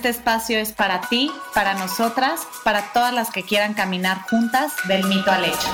Este 0.00 0.08
espacio 0.08 0.58
es 0.58 0.72
para 0.72 1.02
ti, 1.10 1.30
para 1.54 1.74
nosotras, 1.74 2.40
para 2.64 2.90
todas 2.94 3.12
las 3.12 3.30
que 3.30 3.42
quieran 3.42 3.74
caminar 3.74 4.22
juntas 4.30 4.72
del 4.88 5.04
mito 5.04 5.30
al 5.30 5.44
hecho. 5.44 5.68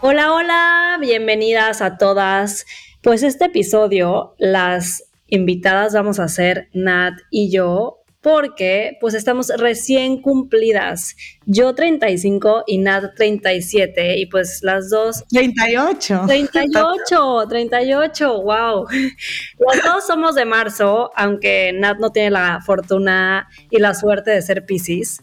Hola, 0.00 0.32
hola, 0.32 0.96
bienvenidas 0.98 1.82
a 1.82 1.98
todas. 1.98 2.64
Pues 3.02 3.22
este 3.22 3.44
episodio, 3.44 4.34
las 4.38 5.04
invitadas 5.26 5.92
vamos 5.92 6.18
a 6.20 6.28
ser 6.28 6.70
Nat 6.72 7.18
y 7.30 7.50
yo, 7.50 7.97
porque 8.20 8.96
pues 9.00 9.14
estamos 9.14 9.48
recién 9.56 10.20
cumplidas. 10.20 11.14
Yo 11.46 11.74
35 11.74 12.64
y 12.66 12.78
Nat 12.78 13.14
37 13.16 14.18
y 14.18 14.26
pues 14.26 14.60
las 14.62 14.90
dos... 14.90 15.24
38. 15.30 16.24
38, 16.26 17.46
38, 17.48 18.42
wow. 18.42 18.86
Las 18.90 19.84
dos 19.84 20.06
somos 20.06 20.34
de 20.34 20.44
marzo, 20.44 21.10
aunque 21.14 21.72
Nat 21.72 21.98
no 21.98 22.10
tiene 22.10 22.30
la 22.30 22.60
fortuna 22.64 23.48
y 23.70 23.78
la 23.78 23.94
suerte 23.94 24.32
de 24.32 24.42
ser 24.42 24.66
Pisces. 24.66 25.22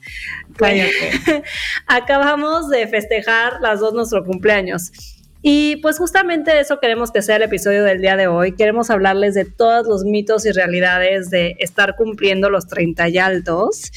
Acabamos 1.87 2.69
de 2.69 2.87
festejar 2.87 3.59
las 3.61 3.81
dos 3.81 3.93
nuestro 3.93 4.23
cumpleaños. 4.23 5.14
Y 5.47 5.75
pues 5.75 5.99
justamente 5.99 6.59
eso 6.59 6.79
queremos 6.79 7.11
que 7.11 7.21
sea 7.21 7.35
el 7.35 7.43
episodio 7.43 7.83
del 7.83 8.01
día 8.01 8.15
de 8.15 8.25
hoy. 8.25 8.55
Queremos 8.55 8.89
hablarles 8.89 9.35
de 9.35 9.45
todos 9.45 9.85
los 9.85 10.03
mitos 10.03 10.43
y 10.47 10.51
realidades 10.51 11.29
de 11.29 11.55
estar 11.59 11.95
cumpliendo 11.95 12.49
los 12.49 12.65
30 12.65 13.09
y 13.09 13.19
altos. 13.19 13.91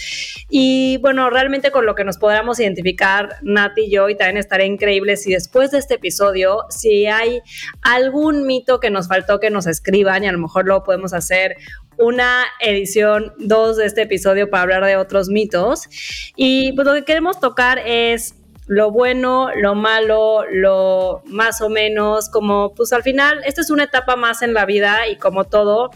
Y 0.51 0.99
bueno, 0.99 1.31
realmente 1.31 1.71
con 1.71 1.87
lo 1.87 1.95
que 1.95 2.05
nos 2.05 2.19
podamos 2.19 2.61
identificar 2.61 3.37
Nati 3.41 3.85
y 3.85 3.91
yo, 3.91 4.11
y 4.11 4.15
también 4.15 4.37
estaré 4.37 4.67
increíble 4.67 5.17
si 5.17 5.33
después 5.33 5.71
de 5.71 5.79
este 5.79 5.95
episodio, 5.95 6.65
si 6.69 7.07
hay 7.07 7.41
algún 7.81 8.47
mito 8.47 8.79
que 8.79 8.91
nos 8.91 9.09
faltó 9.09 9.41
que 9.41 9.49
nos 9.49 9.67
escriban 9.67 10.25
y 10.25 10.27
a 10.27 10.33
lo 10.33 10.39
mejor 10.39 10.67
lo 10.67 10.85
podemos 10.85 11.15
hacer 11.15 11.57
una 11.97 12.45
edición 12.61 13.33
2 13.39 13.77
de 13.79 13.87
este 13.87 14.03
episodio 14.03 14.51
para 14.51 14.65
hablar 14.65 14.85
de 14.85 14.97
otros 14.97 15.31
mitos. 15.31 15.89
Y 16.37 16.73
pues 16.73 16.87
lo 16.87 16.93
que 16.93 17.05
queremos 17.05 17.41
tocar 17.41 17.79
es 17.85 18.35
lo 18.69 18.91
bueno, 18.91 19.49
lo 19.57 19.75
malo, 19.75 20.45
lo 20.51 21.23
más 21.25 21.61
o 21.63 21.71
menos, 21.71 22.29
como 22.29 22.75
pues 22.75 22.93
al 22.93 23.03
final, 23.03 23.41
esta 23.45 23.63
es 23.63 23.71
una 23.71 23.85
etapa 23.85 24.15
más 24.15 24.43
en 24.43 24.53
la 24.53 24.67
vida 24.67 25.09
y 25.09 25.17
como 25.17 25.45
todo, 25.45 25.91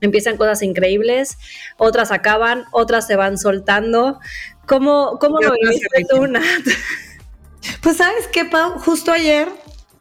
empiezan 0.00 0.38
cosas 0.38 0.62
increíbles, 0.62 1.36
otras 1.76 2.10
acaban, 2.10 2.64
otras 2.72 3.06
se 3.06 3.14
van 3.14 3.36
soltando. 3.36 4.18
¿Cómo, 4.66 5.18
cómo 5.20 5.38
lo 5.40 5.52
viviste 5.52 6.06
tú, 6.08 6.26
Nat? 6.26 6.42
Pues 7.82 7.98
sabes 7.98 8.26
qué, 8.28 8.44
Pau, 8.46 8.78
justo 8.78 9.12
ayer 9.12 9.48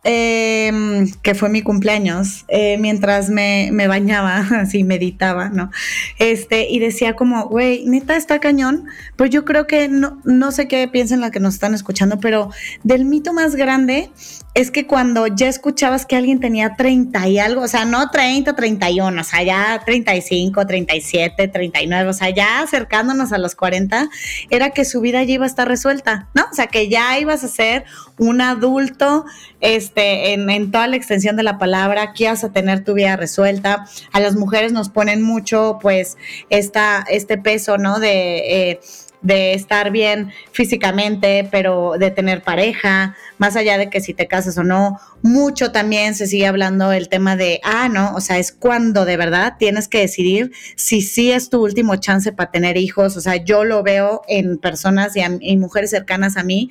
Em, 0.04 1.12
que 1.22 1.36
fue 1.36 1.50
mi 1.50 1.62
cumpleaños, 1.62 2.46
eh, 2.48 2.78
mientras 2.80 3.30
me, 3.30 3.70
me, 3.74 3.88
bañaba, 3.88 4.38
así 4.62 4.84
meditaba, 4.84 5.50
¿no? 5.50 5.72
Este, 6.20 6.70
y 6.70 6.80
decía 6.80 7.16
como, 7.16 7.48
güey, 7.48 7.86
neta 7.86 8.16
está 8.16 8.40
cañón, 8.40 8.86
pues 9.16 9.32
yo 9.32 9.44
creo 9.44 9.68
que 9.68 9.90
no, 9.90 10.22
no 10.24 10.52
sé 10.52 10.68
qué 10.68 10.88
piensan 10.88 11.20
la 11.20 11.32
que 11.32 11.40
nos 11.40 11.56
están 11.56 11.74
escuchando, 11.74 12.20
pero 12.20 12.52
del 12.84 13.06
mito 13.06 13.34
más 13.34 13.56
grande 13.56 14.10
es 14.58 14.72
que 14.72 14.88
cuando 14.88 15.28
ya 15.28 15.48
escuchabas 15.48 16.08
que 16.08 16.16
alguien 16.16 16.40
tenía 16.40 16.74
30 16.76 17.28
y 17.28 17.38
algo, 17.38 17.62
o 17.62 17.68
sea, 17.68 17.86
no 17.86 18.10
30, 18.10 18.56
31, 18.56 19.22
o 19.22 19.24
sea, 19.24 19.44
ya 19.44 19.84
35, 19.86 20.66
37, 20.66 21.48
39, 21.48 22.10
o 22.10 22.14
sea, 22.14 22.32
ya 22.32 22.62
acercándonos 22.62 23.32
a 23.34 23.38
los 23.38 23.54
40, 23.54 24.10
era 24.50 24.72
que 24.72 24.84
su 24.84 25.00
vida 25.00 25.22
ya 25.22 25.36
iba 25.36 25.44
a 25.44 25.48
estar 25.48 25.68
resuelta, 25.68 26.30
¿no? 26.34 26.46
O 26.52 26.56
sea, 26.56 26.66
que 26.66 26.90
ya 26.90 27.20
ibas 27.20 27.44
a 27.44 27.50
ser 27.50 27.86
un 28.18 28.42
adulto, 28.42 29.26
este, 29.62 30.34
en, 30.34 30.72
toda 30.72 30.88
la 30.88 30.96
extensión 30.96 31.36
de 31.36 31.44
la 31.44 31.60
palabra, 31.60 32.14
que 32.14 32.24
ibas 32.24 32.44
a 32.44 32.52
tener 32.52 32.84
tu 32.84 32.96
vida 32.96 33.16
resuelta. 33.16 33.86
A 34.12 34.20
las 34.20 34.36
mujeres 34.36 34.72
nos 34.74 34.90
ponen 34.90 35.22
mucho, 35.22 35.78
pues, 35.80 36.18
esta, 36.50 37.06
este 37.08 37.38
peso, 37.38 37.78
¿no? 37.78 38.00
De... 38.00 38.72
Eh, 38.72 38.80
de 39.28 39.54
estar 39.54 39.92
bien 39.92 40.32
físicamente, 40.54 41.46
pero 41.52 41.96
de 42.00 42.12
tener 42.12 42.44
pareja, 42.44 43.14
más 43.38 43.58
allá 43.58 43.78
de 43.78 43.90
que 43.90 44.00
si 44.00 44.14
te 44.14 44.26
casas 44.26 44.58
o 44.58 44.64
no, 44.64 44.98
mucho 45.22 45.74
también 45.74 46.16
se 46.16 46.28
sigue 46.28 46.48
hablando 46.48 46.94
el 46.94 47.10
tema 47.10 47.36
de, 47.36 47.60
ah, 47.66 47.90
no, 47.90 48.16
o 48.16 48.22
sea, 48.22 48.40
es 48.40 48.54
cuando 48.54 49.04
de 49.04 49.18
verdad 49.18 49.56
tienes 49.60 49.90
que 49.90 50.00
decidir 50.00 50.54
si 50.78 51.02
sí 51.02 51.30
es 51.34 51.50
tu 51.50 51.62
último 51.62 51.98
chance 51.98 52.32
para 52.32 52.52
tener 52.52 52.78
hijos, 52.78 53.18
o 53.18 53.22
sea, 53.22 53.36
yo 53.36 53.66
lo 53.66 53.84
veo 53.84 54.22
en 54.30 54.60
personas 54.60 55.18
y, 55.18 55.22
y 55.42 55.58
mujeres 55.58 55.90
cercanas 55.90 56.38
a 56.38 56.44
mí 56.44 56.70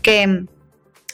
que 0.00 0.46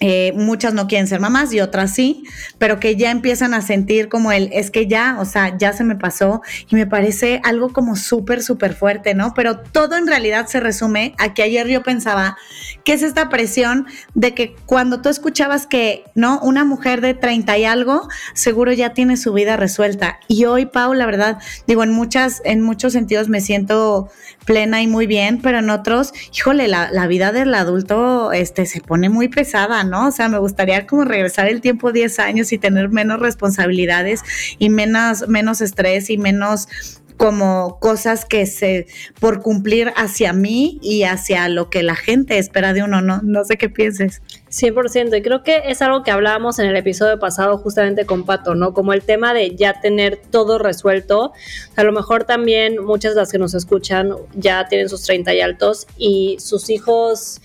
eh, 0.05 0.33
muchas 0.35 0.75
no 0.75 0.89
quieren 0.89 1.07
ser 1.07 1.21
mamás 1.21 1.53
y 1.55 1.61
otras 1.61 1.95
sí, 1.95 2.25
pero 2.59 2.81
que 2.81 2.97
ya 2.97 3.13
empiezan 3.13 3.55
a 3.55 3.61
sentir 3.61 4.09
como 4.09 4.33
el, 4.33 4.51
es 4.53 4.73
que 4.73 4.89
ya, 4.89 5.17
o 5.21 5.25
sea, 5.25 5.57
ya 5.57 5.73
se 5.73 5.85
me 5.85 5.95
pasó 5.95 6.43
y 6.69 6.75
me 6.75 6.89
parece 6.89 7.41
algo 7.45 7.73
como 7.73 7.95
súper, 7.95 8.43
súper 8.43 8.75
fuerte, 8.75 9.15
¿no? 9.15 9.33
Pero 9.33 9.61
todo 9.61 9.97
en 9.97 10.09
realidad 10.09 10.49
se 10.49 10.59
resume 10.59 11.15
a 11.19 11.35
que 11.35 11.45
ayer 11.45 11.69
yo 11.69 11.85
pensaba 11.85 12.37
que 12.85 12.95
es 12.95 13.03
esta 13.05 13.29
presión 13.29 13.87
de 14.15 14.35
que 14.35 14.57
cuando 14.67 15.01
tú 15.03 15.09
escuchabas 15.09 15.69
que, 15.69 16.03
¿no? 16.17 16.41
Una 16.41 16.65
mujer 16.65 17.01
de 17.01 17.15
30 17.15 17.59
y 17.59 17.65
algo, 17.65 18.09
seguro 18.35 18.73
ya 18.73 18.95
tiene 18.95 19.17
su 19.17 19.33
vida 19.33 19.57
resuelta. 19.57 20.19
Y 20.27 20.47
hoy, 20.47 20.67
Pau, 20.67 20.95
la 20.95 21.07
verdad, 21.07 21.39
digo, 21.69 21.85
en 21.85 21.93
muchas, 21.93 22.43
en 22.45 22.61
muchos 22.61 22.93
sentidos 22.93 23.29
me 23.29 23.41
siento 23.41 24.11
plena 24.45 24.83
y 24.83 24.87
muy 24.87 25.07
bien, 25.07 25.41
pero 25.43 25.59
en 25.59 25.71
otros, 25.71 26.13
híjole, 26.35 26.69
la, 26.69 26.91
la 26.91 27.07
vida 27.07 27.33
del 27.33 27.55
adulto, 27.55 28.33
este, 28.33 28.67
se 28.67 28.81
pone 28.81 29.09
muy 29.09 29.29
pesada, 29.29 29.85
¿no? 29.85 30.09
O 30.09 30.11
sea, 30.11 30.29
me 30.29 30.39
gustaría 30.39 30.87
como 30.87 31.05
regresar 31.05 31.49
el 31.49 31.61
tiempo 31.61 31.93
10 31.93 32.19
años 32.19 32.53
y 32.53 32.59
tener 32.59 32.89
menos 32.89 33.21
responsabilidades 33.21 34.23
y 34.59 34.69
menos, 34.69 35.29
menos 35.29 35.61
estrés 35.61 36.11
y 36.11 36.19
menos 36.19 36.69
como 37.17 37.79
cosas 37.81 38.25
que 38.25 38.47
se 38.47 38.87
por 39.21 39.43
cumplir 39.43 39.93
hacia 39.97 40.33
mí 40.33 40.79
y 40.83 41.05
hacia 41.05 41.49
lo 41.49 41.71
que 41.71 41.83
la 41.83 41.97
gente 41.97 42.39
espera 42.39 42.73
de 42.73 42.83
uno, 42.83 43.01
¿no? 43.01 43.21
No 43.23 43.45
sé 43.45 43.57
qué 43.57 43.69
pienses. 43.69 44.23
100%, 44.51 45.17
y 45.19 45.23
creo 45.23 45.43
que 45.43 45.63
es 45.67 45.81
algo 45.83 46.03
que 46.03 46.11
hablábamos 46.11 46.59
en 46.59 46.67
el 46.67 46.77
episodio 46.77 47.19
pasado 47.19 47.57
justamente 47.59 48.05
con 48.05 48.25
Pato, 48.25 48.55
¿no? 48.55 48.75
Como 48.75 48.93
el 48.93 49.03
tema 49.03 49.33
de 49.33 49.55
ya 49.57 49.81
tener 49.81 50.21
todo 50.31 50.59
resuelto. 50.59 51.33
A 51.77 51.85
lo 51.85 51.93
mejor 51.93 52.25
también 52.25 52.85
muchas 52.85 53.15
de 53.15 53.21
las 53.21 53.33
que 53.33 53.39
nos 53.39 53.55
escuchan 53.55 54.15
ya 54.35 54.67
tienen 54.69 54.89
sus 54.89 55.03
30 55.03 55.35
y 55.35 55.41
altos 55.41 55.87
y 55.97 56.37
sus 56.39 56.69
hijos 56.71 57.41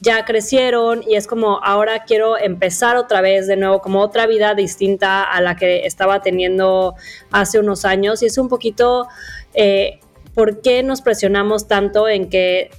ya 0.00 0.24
crecieron 0.24 1.02
y 1.06 1.16
es 1.16 1.26
como 1.26 1.62
ahora 1.62 2.04
quiero 2.04 2.38
empezar 2.38 2.96
otra 2.96 3.20
vez 3.20 3.46
de 3.46 3.56
nuevo, 3.56 3.80
como 3.80 4.00
otra 4.00 4.26
vida 4.26 4.54
distinta 4.54 5.22
a 5.22 5.40
la 5.40 5.56
que 5.56 5.86
estaba 5.86 6.22
teniendo 6.22 6.94
hace 7.30 7.58
unos 7.58 7.84
años. 7.84 8.22
Y 8.22 8.26
es 8.26 8.38
un 8.38 8.48
poquito, 8.48 9.08
eh, 9.54 10.00
¿por 10.34 10.62
qué 10.62 10.82
nos 10.82 11.02
presionamos 11.02 11.68
tanto 11.68 12.08
en 12.08 12.30
que 12.30 12.70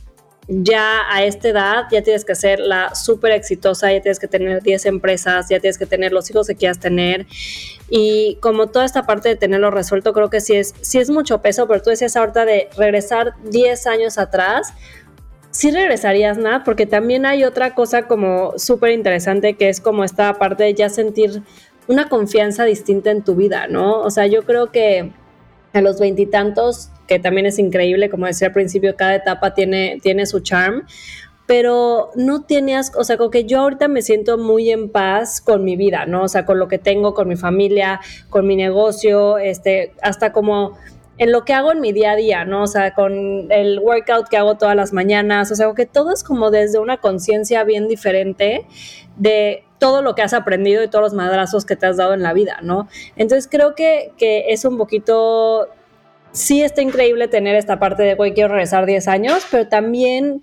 ya 0.47 1.01
a 1.09 1.23
esta 1.23 1.49
edad 1.49 1.83
ya 1.91 2.01
tienes 2.01 2.25
que 2.25 2.35
ser 2.35 2.59
la 2.59 2.95
súper 2.95 3.31
exitosa, 3.31 3.91
ya 3.93 4.01
tienes 4.01 4.19
que 4.19 4.27
tener 4.27 4.61
10 4.61 4.85
empresas, 4.87 5.47
ya 5.49 5.59
tienes 5.59 5.77
que 5.77 5.85
tener 5.85 6.11
los 6.11 6.29
hijos 6.29 6.47
que 6.47 6.55
quieras 6.55 6.79
tener. 6.79 7.27
Y 7.89 8.37
como 8.41 8.67
toda 8.67 8.85
esta 8.85 9.03
parte 9.05 9.29
de 9.29 9.35
tenerlo 9.35 9.69
resuelto, 9.71 10.13
creo 10.13 10.29
que 10.29 10.41
sí 10.41 10.55
es, 10.55 10.73
sí 10.81 10.97
es 10.97 11.09
mucho 11.09 11.41
peso, 11.41 11.67
pero 11.67 11.81
tú 11.81 11.91
decías 11.91 12.15
ahorita 12.15 12.45
de 12.45 12.69
regresar 12.75 13.33
10 13.49 13.87
años 13.87 14.17
atrás 14.17 14.73
sí 15.51 15.71
regresarías, 15.71 16.37
Nat, 16.37 16.63
porque 16.63 16.85
también 16.85 17.25
hay 17.25 17.43
otra 17.43 17.75
cosa 17.75 18.03
como 18.03 18.53
súper 18.57 18.91
interesante 18.91 19.55
que 19.55 19.69
es 19.69 19.79
como 19.81 20.03
esta 20.03 20.33
parte 20.33 20.63
de 20.63 20.73
ya 20.73 20.89
sentir 20.89 21.43
una 21.87 22.09
confianza 22.09 22.63
distinta 22.63 23.11
en 23.11 23.23
tu 23.23 23.35
vida, 23.35 23.67
¿no? 23.67 24.01
O 24.01 24.09
sea, 24.09 24.27
yo 24.27 24.43
creo 24.43 24.71
que 24.71 25.11
a 25.73 25.81
los 25.81 25.99
veintitantos, 25.99 26.89
que 27.07 27.19
también 27.19 27.45
es 27.45 27.59
increíble, 27.59 28.09
como 28.09 28.25
decía 28.25 28.47
al 28.47 28.53
principio, 28.53 28.95
cada 28.95 29.15
etapa 29.15 29.53
tiene, 29.53 29.99
tiene 30.01 30.25
su 30.25 30.39
charm, 30.41 30.85
pero 31.45 32.11
no 32.15 32.43
tenías, 32.43 32.93
o 32.95 33.03
sea, 33.03 33.17
como 33.17 33.29
que 33.29 33.43
yo 33.43 33.59
ahorita 33.59 33.87
me 33.87 34.01
siento 34.01 34.37
muy 34.37 34.69
en 34.69 34.89
paz 34.89 35.41
con 35.41 35.63
mi 35.63 35.75
vida, 35.75 36.05
¿no? 36.05 36.23
O 36.23 36.27
sea, 36.27 36.45
con 36.45 36.59
lo 36.59 36.67
que 36.67 36.77
tengo, 36.77 37.13
con 37.13 37.27
mi 37.27 37.35
familia, 37.35 37.99
con 38.29 38.47
mi 38.47 38.55
negocio, 38.55 39.37
este, 39.37 39.93
hasta 40.01 40.31
como 40.31 40.77
en 41.21 41.31
lo 41.31 41.45
que 41.45 41.53
hago 41.53 41.71
en 41.71 41.81
mi 41.81 41.93
día 41.93 42.13
a 42.13 42.15
día, 42.15 42.45
¿no? 42.45 42.63
O 42.63 42.67
sea, 42.67 42.95
con 42.95 43.51
el 43.51 43.77
workout 43.77 44.27
que 44.27 44.37
hago 44.37 44.57
todas 44.57 44.75
las 44.75 44.91
mañanas, 44.91 45.51
o 45.51 45.55
sea, 45.55 45.71
que 45.75 45.85
todo 45.85 46.11
es 46.11 46.23
como 46.23 46.49
desde 46.49 46.79
una 46.79 46.97
conciencia 46.97 47.63
bien 47.63 47.87
diferente 47.87 48.65
de 49.17 49.63
todo 49.77 50.01
lo 50.01 50.15
que 50.15 50.23
has 50.23 50.33
aprendido 50.33 50.81
y 50.83 50.87
todos 50.87 51.03
los 51.03 51.13
madrazos 51.13 51.63
que 51.63 51.75
te 51.75 51.85
has 51.85 51.97
dado 51.97 52.15
en 52.15 52.23
la 52.23 52.33
vida, 52.33 52.57
¿no? 52.63 52.87
Entonces 53.17 53.47
creo 53.47 53.75
que, 53.75 54.13
que 54.17 54.45
es 54.47 54.65
un 54.65 54.79
poquito 54.79 55.67
sí 56.31 56.63
está 56.63 56.81
increíble 56.81 57.27
tener 57.27 57.55
esta 57.55 57.77
parte 57.77 58.01
de, 58.01 58.15
güey, 58.15 58.33
quiero 58.33 58.49
regresar 58.49 58.87
10 58.87 59.07
años, 59.07 59.45
pero 59.51 59.67
también 59.67 60.41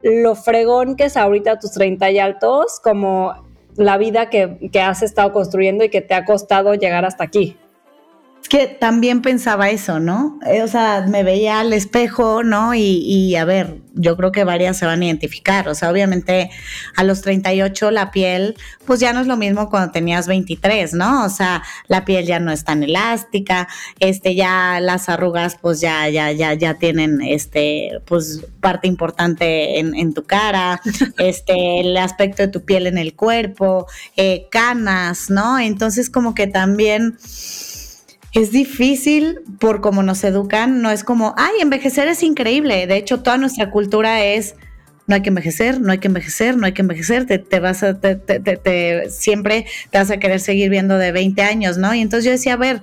lo 0.00 0.34
fregón 0.34 0.96
que 0.96 1.04
es 1.04 1.18
ahorita 1.18 1.58
tus 1.58 1.72
30 1.72 2.10
y 2.12 2.18
altos, 2.20 2.80
como 2.82 3.34
la 3.76 3.98
vida 3.98 4.30
que, 4.30 4.70
que 4.72 4.80
has 4.80 5.02
estado 5.02 5.34
construyendo 5.34 5.84
y 5.84 5.90
que 5.90 6.00
te 6.00 6.14
ha 6.14 6.24
costado 6.24 6.72
llegar 6.72 7.04
hasta 7.04 7.24
aquí 7.24 7.58
que 8.48 8.66
también 8.66 9.22
pensaba 9.22 9.70
eso, 9.70 9.98
¿no? 9.98 10.38
Eh, 10.46 10.62
o 10.62 10.68
sea, 10.68 11.04
me 11.08 11.22
veía 11.22 11.60
al 11.60 11.72
espejo, 11.72 12.42
¿no? 12.42 12.74
Y, 12.74 13.34
a 13.36 13.44
ver, 13.44 13.78
yo 13.94 14.16
creo 14.16 14.30
que 14.30 14.44
varias 14.44 14.76
se 14.76 14.86
van 14.86 15.02
a 15.02 15.06
identificar. 15.06 15.68
O 15.68 15.74
sea, 15.74 15.90
obviamente 15.90 16.50
a 16.96 17.04
los 17.04 17.22
38 17.22 17.90
la 17.90 18.10
piel, 18.10 18.56
pues 18.84 19.00
ya 19.00 19.12
no 19.12 19.20
es 19.20 19.26
lo 19.26 19.36
mismo 19.36 19.68
cuando 19.68 19.92
tenías 19.92 20.26
23, 20.26 20.94
¿no? 20.94 21.24
O 21.24 21.28
sea, 21.28 21.62
la 21.88 22.04
piel 22.04 22.26
ya 22.26 22.38
no 22.38 22.52
es 22.52 22.64
tan 22.64 22.82
elástica, 22.82 23.68
este, 23.98 24.34
ya 24.34 24.78
las 24.80 25.08
arrugas, 25.08 25.56
pues 25.60 25.80
ya, 25.80 26.08
ya, 26.08 26.30
ya, 26.32 26.54
ya 26.54 26.74
tienen, 26.74 27.20
este, 27.22 28.00
pues 28.06 28.46
parte 28.60 28.86
importante 28.86 29.78
en, 29.78 30.14
tu 30.14 30.24
cara, 30.24 30.80
este, 31.18 31.80
el 31.80 31.96
aspecto 31.96 32.42
de 32.42 32.48
tu 32.48 32.64
piel 32.64 32.86
en 32.86 32.98
el 32.98 33.14
cuerpo, 33.14 33.86
eh, 34.16 34.46
canas, 34.50 35.30
¿no? 35.30 35.58
Entonces 35.58 36.10
como 36.10 36.34
que 36.34 36.46
también 36.46 37.16
es 38.36 38.52
difícil 38.52 39.40
por 39.58 39.80
cómo 39.80 40.02
nos 40.02 40.22
educan, 40.22 40.82
no 40.82 40.90
es 40.90 41.04
como, 41.04 41.34
ay, 41.38 41.54
envejecer 41.62 42.06
es 42.06 42.22
increíble. 42.22 42.86
De 42.86 42.96
hecho, 42.96 43.22
toda 43.22 43.38
nuestra 43.38 43.70
cultura 43.70 44.22
es, 44.22 44.56
no 45.06 45.14
hay 45.14 45.22
que 45.22 45.30
envejecer, 45.30 45.80
no 45.80 45.90
hay 45.90 45.98
que 45.98 46.08
envejecer, 46.08 46.54
no 46.54 46.66
hay 46.66 46.72
que 46.72 46.82
envejecer, 46.82 47.24
te, 47.24 47.60
vas 47.60 47.82
a, 47.82 47.98
siempre 49.08 49.66
te 49.88 49.98
vas 49.98 50.10
a 50.10 50.18
querer 50.18 50.40
seguir 50.40 50.68
viendo 50.68 50.98
de 50.98 51.12
20 51.12 51.40
años, 51.40 51.78
¿no? 51.78 51.94
Y 51.94 52.02
entonces 52.02 52.26
yo 52.26 52.30
decía, 52.30 52.52
a 52.52 52.58
ver, 52.58 52.82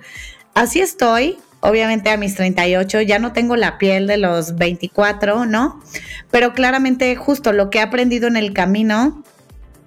así 0.55 0.79
estoy, 0.79 1.37
obviamente 1.59 2.09
a 2.09 2.17
mis 2.17 2.33
38, 2.33 3.01
ya 3.01 3.19
no 3.19 3.31
tengo 3.31 3.55
la 3.55 3.77
piel 3.77 4.07
de 4.07 4.17
los 4.17 4.55
24, 4.55 5.45
¿no? 5.45 5.83
Pero 6.31 6.53
claramente 6.53 7.15
justo 7.15 7.51
lo 7.51 7.69
que 7.69 7.77
he 7.77 7.81
aprendido 7.81 8.27
en 8.27 8.37
el 8.37 8.53
camino 8.53 9.23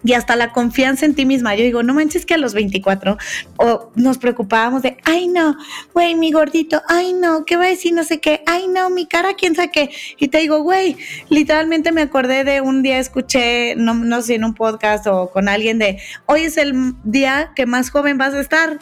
y 0.05 0.13
hasta 0.13 0.37
la 0.37 0.53
confianza 0.53 1.07
en 1.07 1.15
ti 1.15 1.25
misma. 1.25 1.55
Yo 1.55 1.65
digo, 1.65 1.83
no 1.83 1.95
manches 1.95 2.27
que 2.27 2.35
a 2.35 2.39
los 2.39 2.55
24 2.55 3.17
o 3.57 3.91
nos 3.95 4.19
preocupábamos 4.19 4.83
de, 4.83 4.99
ay 5.05 5.29
no, 5.29 5.57
güey, 5.93 6.15
mi 6.15 6.33
gordito, 6.33 6.83
ay 6.89 7.13
no, 7.13 7.45
¿qué 7.45 7.57
va 7.57 7.65
a 7.65 7.69
decir? 7.69 7.93
No 7.93 8.05
sé 8.05 8.21
qué, 8.21 8.43
ay 8.47 8.69
no, 8.69 8.91
mi 8.91 9.07
cara, 9.07 9.35
quién 9.35 9.55
sabe 9.55 9.71
qué. 9.71 9.91
Y 10.19 10.29
te 10.29 10.39
digo, 10.39 10.63
güey, 10.63 10.97
literalmente 11.29 11.93
me 11.93 12.03
acordé 12.03 12.45
de 12.45 12.61
un 12.61 12.83
día, 12.83 12.99
escuché, 12.99 13.75
no, 13.77 13.95
no 13.95 14.23
sé, 14.23 14.35
en 14.37 14.45
un 14.45 14.55
podcast 14.55 15.07
o 15.07 15.31
con 15.31 15.49
alguien 15.49 15.79
de, 15.79 15.99
hoy 16.27 16.43
es 16.43 16.57
el 16.57 16.95
día 17.05 17.53
que 17.55 17.67
más 17.67 17.91
joven 17.91 18.19
vas 18.19 18.35
a 18.35 18.41
estar. 18.41 18.79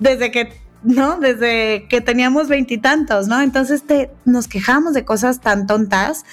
Desde 0.00 0.30
que 0.30 0.67
¿no? 0.82 1.18
Desde 1.18 1.86
que 1.88 2.00
teníamos 2.00 2.48
veintitantos, 2.48 3.26
¿no? 3.26 3.40
Entonces 3.40 3.84
te, 3.84 4.10
nos 4.24 4.46
quejamos 4.46 4.94
de 4.94 5.04
cosas 5.04 5.40
tan 5.40 5.66
tontas 5.66 6.24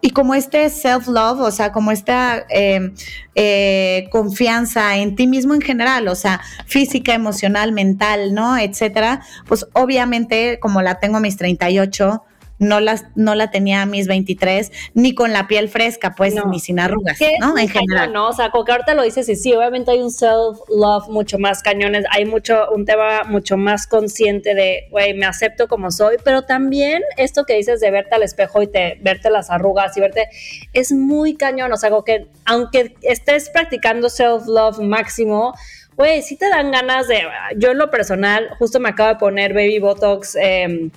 y 0.00 0.10
como 0.10 0.34
este 0.34 0.68
self-love, 0.70 1.40
o 1.40 1.50
sea, 1.50 1.72
como 1.72 1.92
esta 1.92 2.44
em, 2.48 2.94
eh, 3.34 4.08
confianza 4.10 4.96
en 4.96 5.16
ti 5.16 5.26
mismo 5.26 5.54
en 5.54 5.60
general, 5.60 6.08
o 6.08 6.14
sea, 6.14 6.40
física, 6.66 7.14
emocional, 7.14 7.72
mental, 7.72 8.34
¿no? 8.34 8.56
Etcétera, 8.56 9.22
pues 9.46 9.66
obviamente 9.74 10.58
como 10.60 10.80
la 10.82 10.98
tengo 10.98 11.18
a 11.18 11.20
mis 11.20 11.36
38, 11.36 12.22
no, 12.60 12.78
las, 12.78 13.06
no 13.16 13.34
la 13.34 13.50
tenía 13.50 13.82
a 13.82 13.86
mis 13.86 14.06
23, 14.06 14.70
ni 14.94 15.14
con 15.14 15.32
la 15.32 15.48
piel 15.48 15.68
fresca, 15.68 16.14
pues, 16.14 16.34
ni 16.46 16.60
sin 16.60 16.78
arrugas, 16.78 17.18
¿no? 17.40 17.58
En 17.58 17.68
general. 17.68 18.12
No, 18.12 18.28
o 18.28 18.32
sea, 18.32 18.50
como 18.50 18.64
que 18.64 18.72
ahorita 18.72 18.94
lo 18.94 19.02
dices 19.02 19.28
y 19.30 19.34
sí, 19.34 19.52
obviamente 19.54 19.90
hay 19.90 20.00
un 20.00 20.10
self-love 20.10 21.08
mucho 21.08 21.38
más 21.38 21.62
cañones, 21.62 22.04
hay 22.10 22.26
mucho, 22.26 22.70
un 22.70 22.84
tema 22.84 23.24
mucho 23.24 23.56
más 23.56 23.86
consciente 23.86 24.54
de, 24.54 24.88
güey, 24.90 25.14
me 25.14 25.24
acepto 25.24 25.68
como 25.68 25.90
soy, 25.90 26.18
pero 26.22 26.42
también 26.42 27.02
esto 27.16 27.44
que 27.46 27.56
dices 27.56 27.80
de 27.80 27.90
verte 27.90 28.14
al 28.14 28.22
espejo 28.22 28.62
y 28.62 28.66
te, 28.66 28.98
verte 29.00 29.30
las 29.30 29.50
arrugas 29.50 29.96
y 29.96 30.00
verte, 30.00 30.28
es 30.74 30.92
muy 30.92 31.36
cañón, 31.36 31.72
o 31.72 31.76
sea, 31.78 31.88
como 31.88 32.04
que 32.04 32.28
aunque 32.44 32.94
estés 33.00 33.48
practicando 33.48 34.10
self-love 34.10 34.80
máximo, 34.80 35.54
güey, 35.96 36.20
sí 36.20 36.36
te 36.36 36.50
dan 36.50 36.70
ganas 36.70 37.08
de, 37.08 37.22
yo 37.56 37.70
en 37.70 37.78
lo 37.78 37.90
personal, 37.90 38.50
justo 38.58 38.80
me 38.80 38.90
acabo 38.90 39.08
de 39.08 39.16
poner 39.16 39.54
Baby 39.54 39.78
Botox, 39.78 40.36
eh, 40.36 40.90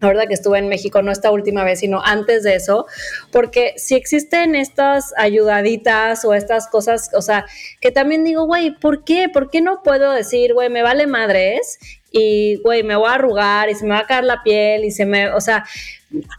la 0.00 0.08
verdad 0.08 0.24
que 0.28 0.34
estuve 0.34 0.58
en 0.58 0.68
México, 0.68 1.02
no 1.02 1.10
esta 1.10 1.30
última 1.30 1.64
vez, 1.64 1.80
sino 1.80 2.02
antes 2.04 2.42
de 2.42 2.54
eso, 2.54 2.86
porque 3.32 3.74
si 3.76 3.94
existen 3.94 4.54
estas 4.54 5.12
ayudaditas 5.16 6.24
o 6.24 6.34
estas 6.34 6.68
cosas, 6.68 7.10
o 7.14 7.22
sea, 7.22 7.46
que 7.80 7.90
también 7.90 8.24
digo, 8.24 8.44
güey, 8.44 8.70
¿por 8.78 9.04
qué? 9.04 9.28
¿Por 9.28 9.50
qué 9.50 9.60
no 9.60 9.82
puedo 9.82 10.12
decir, 10.12 10.54
güey, 10.54 10.70
me 10.70 10.82
vale 10.82 11.06
madres 11.06 11.78
y, 12.10 12.56
güey, 12.62 12.82
me 12.82 12.96
voy 12.96 13.08
a 13.08 13.14
arrugar 13.14 13.68
y 13.70 13.74
se 13.74 13.84
me 13.84 13.90
va 13.90 14.00
a 14.00 14.06
caer 14.06 14.24
la 14.24 14.42
piel 14.42 14.84
y 14.84 14.90
se 14.90 15.04
me, 15.04 15.30
o 15.32 15.40
sea... 15.40 15.64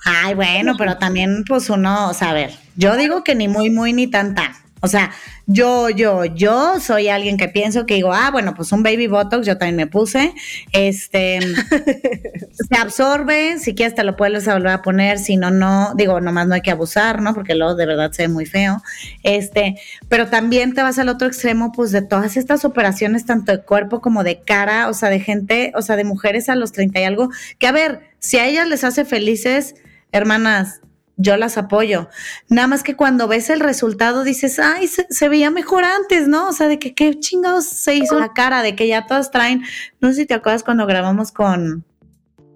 Ay, 0.03 0.33
bueno, 0.33 0.73
pero 0.77 0.97
también, 0.97 1.43
pues 1.47 1.69
uno, 1.69 2.09
o 2.09 2.13
sea, 2.13 2.31
a 2.31 2.33
ver, 2.33 2.51
yo 2.75 2.97
digo 2.97 3.23
que 3.23 3.35
ni 3.35 3.47
muy, 3.47 3.69
muy, 3.69 3.93
ni 3.93 4.07
tan, 4.07 4.33
tan. 4.33 4.51
O 4.81 4.87
sea, 4.87 5.11
yo, 5.45 5.89
yo, 5.89 6.25
yo 6.25 6.79
soy 6.79 7.09
alguien 7.09 7.37
que 7.37 7.49
pienso 7.49 7.85
que 7.85 7.95
digo, 7.95 8.13
ah, 8.13 8.29
bueno, 8.31 8.53
pues 8.53 8.71
un 8.71 8.83
baby 8.83 9.07
botox, 9.07 9.45
yo 9.45 9.57
también 9.57 9.75
me 9.75 9.87
puse. 9.87 10.33
Este 10.71 11.39
se 12.69 12.77
absorbe, 12.77 13.59
si 13.59 13.75
quieres 13.75 13.95
te 13.95 14.03
lo 14.03 14.15
puedes 14.15 14.45
volver 14.45 14.71
a 14.71 14.81
poner, 14.81 15.19
si 15.19 15.37
no, 15.37 15.51
no, 15.51 15.93
digo, 15.95 16.21
nomás 16.21 16.47
no 16.47 16.55
hay 16.55 16.61
que 16.61 16.71
abusar, 16.71 17.21
¿no? 17.21 17.33
Porque 17.33 17.55
luego 17.55 17.75
de 17.75 17.85
verdad 17.85 18.11
se 18.11 18.23
ve 18.23 18.27
muy 18.29 18.45
feo. 18.45 18.81
Este, 19.23 19.75
pero 20.07 20.27
también 20.27 20.73
te 20.73 20.81
vas 20.81 20.97
al 20.99 21.09
otro 21.09 21.27
extremo, 21.27 21.71
pues 21.71 21.91
de 21.91 22.01
todas 22.01 22.37
estas 22.37 22.63
operaciones, 22.65 23.25
tanto 23.25 23.51
de 23.51 23.61
cuerpo 23.61 24.01
como 24.01 24.23
de 24.23 24.41
cara, 24.41 24.87
o 24.87 24.93
sea, 24.93 25.09
de 25.09 25.19
gente, 25.19 25.71
o 25.75 25.81
sea, 25.81 25.95
de 25.95 26.03
mujeres 26.03 26.49
a 26.49 26.55
los 26.55 26.71
30 26.71 26.99
y 26.99 27.03
algo, 27.03 27.29
que 27.57 27.67
a 27.67 27.71
ver, 27.71 28.01
si 28.19 28.37
a 28.37 28.47
ellas 28.47 28.67
les 28.67 28.83
hace 28.83 29.05
felices, 29.05 29.75
hermanas, 30.11 30.81
yo 31.19 31.35
las 31.35 31.57
apoyo. 31.57 32.09
Nada 32.47 32.67
más 32.67 32.81
que 32.81 32.95
cuando 32.95 33.27
ves 33.27 33.49
el 33.49 33.59
resultado 33.59 34.23
dices, 34.23 34.57
ay, 34.57 34.87
se, 34.87 35.29
veía 35.29 35.51
mejor 35.51 35.83
antes, 35.83 36.29
¿no? 36.29 36.47
O 36.47 36.53
sea, 36.53 36.67
de 36.67 36.79
que 36.79 36.95
qué 36.95 37.19
chingados 37.19 37.65
se 37.65 37.95
hizo 37.95 38.17
la 38.17 38.33
cara, 38.33 38.63
de 38.63 38.75
que 38.75 38.87
ya 38.87 39.05
todas 39.05 39.29
traen, 39.29 39.63
no 39.99 40.09
sé 40.09 40.15
si 40.15 40.25
te 40.25 40.33
acuerdas 40.33 40.63
cuando 40.63 40.87
grabamos 40.87 41.33
con 41.33 41.83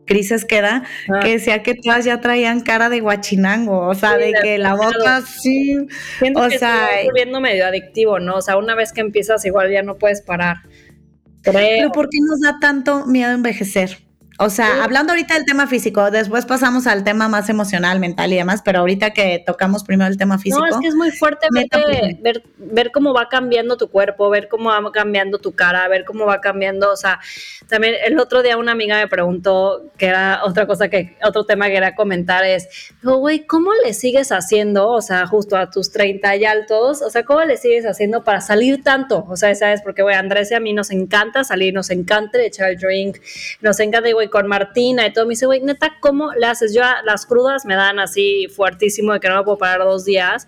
Cris 0.05 0.31
Esqueda, 0.31 0.83
ah. 1.09 1.19
que 1.19 1.31
decía 1.31 1.61
que 1.61 1.75
todas 1.75 2.05
ya 2.05 2.21
traían 2.21 2.61
cara 2.61 2.87
de 2.87 3.01
guachinango, 3.01 3.79
o 3.87 3.95
sea, 3.95 4.17
de 4.17 4.33
que 4.41 4.57
la 4.57 4.75
boca 4.75 5.21
sí, 5.21 5.77
o 6.33 6.49
sea, 6.49 6.87
volviendo 7.03 7.41
medio 7.41 7.67
adictivo, 7.67 8.19
¿no? 8.19 8.37
O 8.37 8.41
sea, 8.41 8.55
una 8.55 8.75
vez 8.75 8.93
que 8.93 9.01
empiezas 9.01 9.43
igual 9.43 9.71
ya 9.71 9.83
no 9.83 9.97
puedes 9.97 10.21
parar. 10.21 10.57
Pero 11.43 11.91
¿por 11.91 12.07
qué 12.07 12.19
nos 12.21 12.39
da 12.39 12.59
tanto 12.61 13.05
miedo 13.05 13.33
envejecer? 13.33 13.97
O 14.39 14.49
sea, 14.49 14.83
hablando 14.83 15.13
ahorita 15.13 15.35
del 15.35 15.45
tema 15.45 15.67
físico, 15.67 16.09
después 16.09 16.45
pasamos 16.45 16.87
al 16.87 17.03
tema 17.03 17.27
más 17.27 17.49
emocional, 17.49 17.99
mental 17.99 18.33
y 18.33 18.37
demás, 18.37 18.61
pero 18.65 18.79
ahorita 18.79 19.11
que 19.11 19.43
tocamos 19.45 19.83
primero 19.83 20.09
el 20.09 20.17
tema 20.17 20.39
físico. 20.39 20.59
No, 20.59 20.67
es 20.67 20.77
que 20.77 20.87
es 20.87 20.95
muy 20.95 21.11
fuerte 21.11 21.47
ver, 22.21 22.43
ver, 22.57 22.91
cómo 22.91 23.13
va 23.13 23.29
cambiando 23.29 23.77
tu 23.77 23.89
cuerpo, 23.89 24.29
ver 24.31 24.47
cómo 24.47 24.69
va 24.69 24.91
cambiando 24.91 25.37
tu 25.37 25.53
cara, 25.53 25.87
ver 25.87 26.03
cómo 26.03 26.25
va 26.25 26.41
cambiando. 26.41 26.91
O 26.91 26.97
sea, 26.97 27.19
también 27.67 27.93
el 28.03 28.19
otro 28.19 28.41
día 28.41 28.57
una 28.57 28.71
amiga 28.71 28.97
me 28.97 29.07
preguntó, 29.07 29.91
que 29.97 30.07
era 30.07 30.41
otra 30.43 30.65
cosa 30.65 30.89
que, 30.89 31.15
otro 31.23 31.45
tema 31.45 31.67
que 31.67 31.77
era 31.77 31.95
comentar, 31.95 32.43
es, 32.43 32.67
güey, 33.03 33.45
¿cómo 33.45 33.71
le 33.85 33.93
sigues 33.93 34.31
haciendo? 34.31 34.89
O 34.89 35.01
sea, 35.01 35.27
justo 35.27 35.57
a 35.57 35.69
tus 35.69 35.91
30 35.91 36.35
y 36.37 36.45
altos, 36.45 37.03
o 37.03 37.09
sea, 37.11 37.23
¿cómo 37.23 37.41
le 37.43 37.57
sigues 37.57 37.85
haciendo 37.85 38.23
para 38.23 38.41
salir 38.41 38.83
tanto? 38.83 39.25
O 39.29 39.37
sea, 39.37 39.53
¿sabes? 39.53 39.81
Porque, 39.83 40.01
güey, 40.01 40.15
Andrés 40.15 40.49
y 40.51 40.55
a 40.55 40.59
mí 40.59 40.73
nos 40.73 40.89
encanta 40.89 41.43
salir, 41.43 41.73
nos 41.73 41.91
encanta 41.91 42.41
echar 42.41 42.71
el 42.71 42.77
drink, 42.77 43.17
nos 43.61 43.79
encanta, 43.79 44.11
güey, 44.11 44.29
con 44.33 44.47
Martina 44.47 45.05
y 45.05 45.13
todo, 45.13 45.27
me 45.27 45.33
dice, 45.33 45.45
güey, 45.45 45.61
neta, 45.61 45.97
¿cómo 45.99 46.33
le 46.33 46.47
haces? 46.47 46.73
Yo 46.73 46.81
las 47.05 47.27
crudas 47.27 47.65
me 47.65 47.75
dan 47.75 47.99
así 47.99 48.47
fuertísimo 48.47 49.13
de 49.13 49.19
que 49.19 49.29
no 49.29 49.37
me 49.37 49.43
puedo 49.43 49.59
parar 49.59 49.85
dos 49.85 50.05
días. 50.05 50.47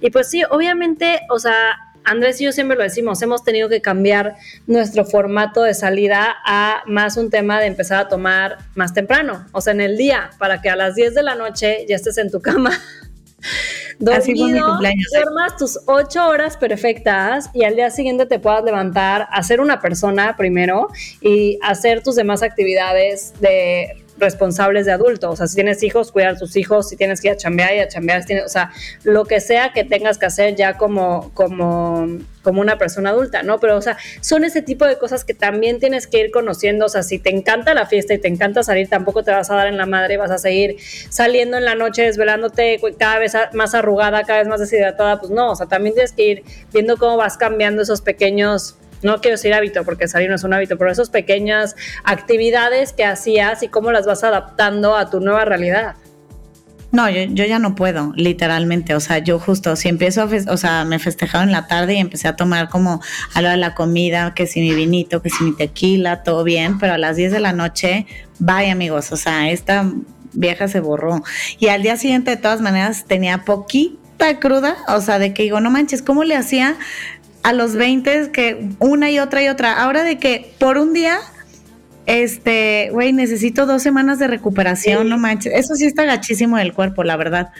Y 0.00 0.10
pues 0.10 0.30
sí, 0.30 0.44
obviamente, 0.48 1.18
o 1.28 1.40
sea, 1.40 1.76
Andrés 2.04 2.40
y 2.40 2.44
yo 2.44 2.52
siempre 2.52 2.76
lo 2.76 2.84
decimos, 2.84 3.20
hemos 3.22 3.42
tenido 3.42 3.68
que 3.68 3.80
cambiar 3.80 4.36
nuestro 4.68 5.04
formato 5.04 5.64
de 5.64 5.74
salida 5.74 6.36
a 6.46 6.84
más 6.86 7.16
un 7.16 7.28
tema 7.28 7.58
de 7.58 7.66
empezar 7.66 7.98
a 7.98 8.08
tomar 8.08 8.58
más 8.76 8.94
temprano, 8.94 9.44
o 9.50 9.60
sea, 9.60 9.72
en 9.72 9.80
el 9.80 9.96
día, 9.96 10.30
para 10.38 10.62
que 10.62 10.70
a 10.70 10.76
las 10.76 10.94
10 10.94 11.12
de 11.16 11.22
la 11.24 11.34
noche 11.34 11.86
ya 11.88 11.96
estés 11.96 12.18
en 12.18 12.30
tu 12.30 12.40
cama. 12.40 12.70
Dormido, 13.98 14.80
¿eh? 14.82 14.94
duermas 15.12 15.56
tus 15.56 15.78
ocho 15.86 16.26
horas 16.26 16.56
perfectas 16.56 17.50
y 17.54 17.64
al 17.64 17.76
día 17.76 17.90
siguiente 17.90 18.26
te 18.26 18.38
puedas 18.38 18.64
levantar, 18.64 19.28
hacer 19.30 19.60
una 19.60 19.80
persona 19.80 20.36
primero 20.36 20.88
y 21.20 21.58
hacer 21.62 22.02
tus 22.02 22.16
demás 22.16 22.42
actividades 22.42 23.32
de 23.40 24.03
responsables 24.18 24.86
de 24.86 24.92
adulto. 24.92 25.30
O 25.30 25.36
sea, 25.36 25.46
si 25.46 25.54
tienes 25.54 25.82
hijos, 25.82 26.12
cuidar 26.12 26.34
a 26.34 26.38
tus 26.38 26.56
hijos, 26.56 26.88
si 26.88 26.96
tienes 26.96 27.20
que 27.20 27.28
ir 27.28 27.34
a 27.34 27.36
chambear 27.36 27.74
y 27.74 27.80
a 27.80 27.88
chambear, 27.88 28.24
o 28.44 28.48
sea, 28.48 28.70
lo 29.02 29.24
que 29.24 29.40
sea 29.40 29.72
que 29.72 29.84
tengas 29.84 30.18
que 30.18 30.26
hacer 30.26 30.54
ya 30.54 30.76
como, 30.76 31.30
como, 31.34 32.06
como 32.42 32.60
una 32.60 32.78
persona 32.78 33.10
adulta, 33.10 33.42
¿no? 33.42 33.58
Pero, 33.58 33.76
o 33.76 33.82
sea, 33.82 33.96
son 34.20 34.44
ese 34.44 34.62
tipo 34.62 34.86
de 34.86 34.98
cosas 34.98 35.24
que 35.24 35.34
también 35.34 35.80
tienes 35.80 36.06
que 36.06 36.20
ir 36.20 36.30
conociendo. 36.30 36.86
O 36.86 36.88
sea, 36.88 37.02
si 37.02 37.18
te 37.18 37.30
encanta 37.30 37.74
la 37.74 37.86
fiesta 37.86 38.14
y 38.14 38.18
te 38.18 38.28
encanta 38.28 38.62
salir, 38.62 38.88
tampoco 38.88 39.24
te 39.24 39.30
vas 39.30 39.50
a 39.50 39.56
dar 39.56 39.66
en 39.66 39.76
la 39.76 39.86
madre, 39.86 40.16
vas 40.16 40.30
a 40.30 40.38
seguir 40.38 40.76
saliendo 41.08 41.56
en 41.56 41.64
la 41.64 41.74
noche, 41.74 42.02
desvelándote 42.02 42.80
cada 42.98 43.18
vez 43.18 43.32
más 43.52 43.74
arrugada, 43.74 44.22
cada 44.24 44.38
vez 44.38 44.48
más 44.48 44.60
deshidratada, 44.60 45.18
pues 45.18 45.30
no, 45.30 45.50
o 45.52 45.56
sea, 45.56 45.66
también 45.66 45.94
tienes 45.94 46.12
que 46.12 46.22
ir 46.22 46.44
viendo 46.72 46.96
cómo 46.96 47.16
vas 47.16 47.36
cambiando 47.36 47.82
esos 47.82 48.00
pequeños 48.00 48.76
no 49.02 49.20
quiero 49.20 49.36
decir 49.36 49.54
hábito 49.54 49.84
porque 49.84 50.08
salir 50.08 50.28
no 50.28 50.36
es 50.36 50.44
un 50.44 50.54
hábito, 50.54 50.78
pero 50.78 50.90
esas 50.90 51.10
pequeñas 51.10 51.76
actividades 52.04 52.92
que 52.92 53.04
hacías 53.04 53.62
y 53.62 53.68
cómo 53.68 53.92
las 53.92 54.06
vas 54.06 54.24
adaptando 54.24 54.96
a 54.96 55.10
tu 55.10 55.20
nueva 55.20 55.44
realidad. 55.44 55.96
No, 56.94 57.10
yo, 57.10 57.24
ya 57.26 57.58
no 57.58 57.74
puedo, 57.74 58.12
literalmente. 58.14 58.94
O 58.94 59.00
sea, 59.00 59.18
yo 59.18 59.40
justo, 59.40 59.74
si 59.74 59.88
empiezo 59.88 60.22
a, 60.22 60.28
o 60.48 60.56
sea, 60.56 60.84
me 60.84 61.00
festejaba 61.00 61.42
en 61.42 61.50
la 61.50 61.66
tarde 61.66 61.94
y 61.94 61.98
empecé 61.98 62.28
a 62.28 62.36
tomar 62.36 62.68
como 62.68 63.02
a 63.34 63.42
la 63.42 63.50
de 63.50 63.56
la 63.56 63.74
comida, 63.74 64.32
que 64.32 64.46
si 64.46 64.60
mi 64.60 64.72
vinito, 64.72 65.20
que 65.20 65.28
si 65.28 65.42
mi 65.42 65.56
tequila, 65.56 66.22
todo 66.22 66.44
bien, 66.44 66.78
pero 66.78 66.92
a 66.92 66.98
las 66.98 67.16
10 67.16 67.32
de 67.32 67.40
la 67.40 67.52
noche, 67.52 68.06
bye 68.38 68.70
amigos, 68.70 69.10
o 69.10 69.16
sea, 69.16 69.50
esta 69.50 69.90
vieja 70.34 70.68
se 70.68 70.78
borró. 70.78 71.24
Y 71.58 71.66
al 71.66 71.82
día 71.82 71.96
siguiente, 71.96 72.30
de 72.30 72.36
todas 72.36 72.60
maneras, 72.60 73.06
tenía 73.06 73.38
poquita 73.38 74.38
cruda, 74.38 74.76
o 74.86 75.00
sea, 75.00 75.18
de 75.18 75.34
que 75.34 75.42
digo, 75.42 75.60
no 75.60 75.72
manches, 75.72 76.00
¿cómo 76.00 76.22
le 76.22 76.36
hacía 76.36 76.76
a 77.44 77.52
los 77.52 77.76
20 77.76 78.32
que 78.32 78.68
una 78.80 79.10
y 79.12 79.20
otra 79.20 79.44
y 79.44 79.48
otra? 79.48 79.80
Ahora 79.80 80.02
de 80.02 80.18
que 80.18 80.52
por 80.58 80.78
un 80.78 80.92
día 80.92 81.20
este, 82.06 82.90
güey, 82.92 83.12
necesito 83.12 83.66
dos 83.66 83.82
semanas 83.82 84.18
de 84.18 84.26
recuperación, 84.26 85.08
no 85.08 85.18
manches. 85.18 85.52
Eso 85.54 85.74
sí 85.74 85.86
está 85.86 86.04
gachísimo 86.04 86.58
del 86.58 86.74
cuerpo, 86.74 87.02
la 87.02 87.16
verdad. 87.16 87.50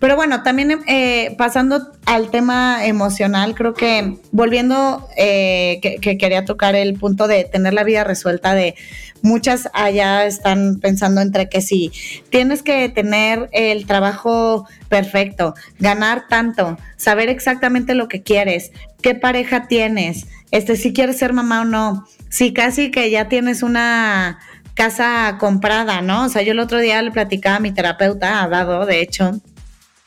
Pero 0.00 0.16
bueno, 0.16 0.42
también 0.42 0.80
eh, 0.86 1.34
pasando 1.36 1.92
al 2.06 2.30
tema 2.30 2.86
emocional, 2.86 3.54
creo 3.54 3.74
que 3.74 4.16
volviendo, 4.32 5.06
eh, 5.16 5.78
que, 5.82 6.16
quería 6.16 6.46
tocar 6.46 6.74
el 6.74 6.94
punto 6.94 7.28
de 7.28 7.44
tener 7.44 7.74
la 7.74 7.84
vida 7.84 8.02
resuelta, 8.02 8.54
de 8.54 8.74
muchas 9.20 9.68
allá 9.74 10.24
están 10.24 10.80
pensando 10.80 11.20
entre 11.20 11.50
que 11.50 11.60
sí, 11.60 11.92
tienes 12.30 12.62
que 12.62 12.88
tener 12.88 13.50
el 13.52 13.86
trabajo 13.86 14.66
perfecto, 14.88 15.52
ganar 15.78 16.28
tanto, 16.28 16.78
saber 16.96 17.28
exactamente 17.28 17.94
lo 17.94 18.08
que 18.08 18.22
quieres, 18.22 18.72
qué 19.02 19.14
pareja 19.14 19.68
tienes, 19.68 20.26
este, 20.50 20.76
si 20.76 20.94
quieres 20.94 21.18
ser 21.18 21.34
mamá 21.34 21.60
o 21.60 21.64
no, 21.66 22.06
si 22.30 22.54
casi 22.54 22.90
que 22.90 23.10
ya 23.10 23.28
tienes 23.28 23.62
una 23.62 24.38
casa 24.74 25.36
comprada, 25.38 26.00
¿no? 26.00 26.24
O 26.24 26.28
sea, 26.30 26.40
yo 26.40 26.52
el 26.52 26.58
otro 26.58 26.78
día 26.78 27.02
le 27.02 27.10
platicaba 27.10 27.56
a 27.56 27.60
mi 27.60 27.70
terapeuta, 27.70 28.42
ha 28.42 28.48
dado, 28.48 28.86
de 28.86 29.02
hecho, 29.02 29.38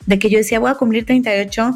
de 0.06 0.18
que 0.18 0.30
yo 0.30 0.38
decía, 0.38 0.58
voy 0.58 0.70
a 0.70 0.74
cumplir 0.74 1.06
38 1.06 1.72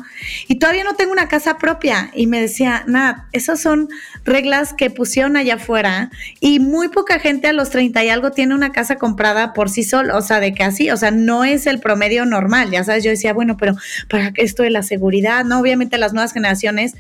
y 0.46 0.58
todavía 0.58 0.84
no 0.84 0.94
tengo 0.94 1.12
una 1.12 1.28
casa 1.28 1.58
propia. 1.58 2.10
Y 2.14 2.26
me 2.26 2.40
decía, 2.40 2.84
nada, 2.86 3.26
esas 3.32 3.60
son 3.60 3.88
reglas 4.24 4.74
que 4.74 4.90
pusieron 4.90 5.36
allá 5.36 5.54
afuera 5.54 6.10
y 6.40 6.60
muy 6.60 6.88
poca 6.88 7.18
gente 7.18 7.48
a 7.48 7.52
los 7.52 7.70
30 7.70 8.04
y 8.04 8.08
algo 8.08 8.30
tiene 8.30 8.54
una 8.54 8.70
casa 8.70 8.96
comprada 8.96 9.52
por 9.52 9.70
sí 9.70 9.82
sola, 9.82 10.16
o 10.16 10.22
sea, 10.22 10.40
de 10.40 10.54
que 10.54 10.68
o 10.92 10.96
sea, 10.96 11.10
no 11.10 11.44
es 11.44 11.66
el 11.66 11.80
promedio 11.80 12.24
normal, 12.24 12.70
ya 12.70 12.84
sabes, 12.84 13.04
yo 13.04 13.10
decía, 13.10 13.32
bueno, 13.32 13.56
pero 13.56 13.74
para 14.08 14.32
esto 14.36 14.62
de 14.62 14.70
la 14.70 14.82
seguridad, 14.82 15.44
¿no? 15.44 15.60
Obviamente 15.60 15.98
las 15.98 16.12
nuevas 16.12 16.32
generaciones 16.32 16.94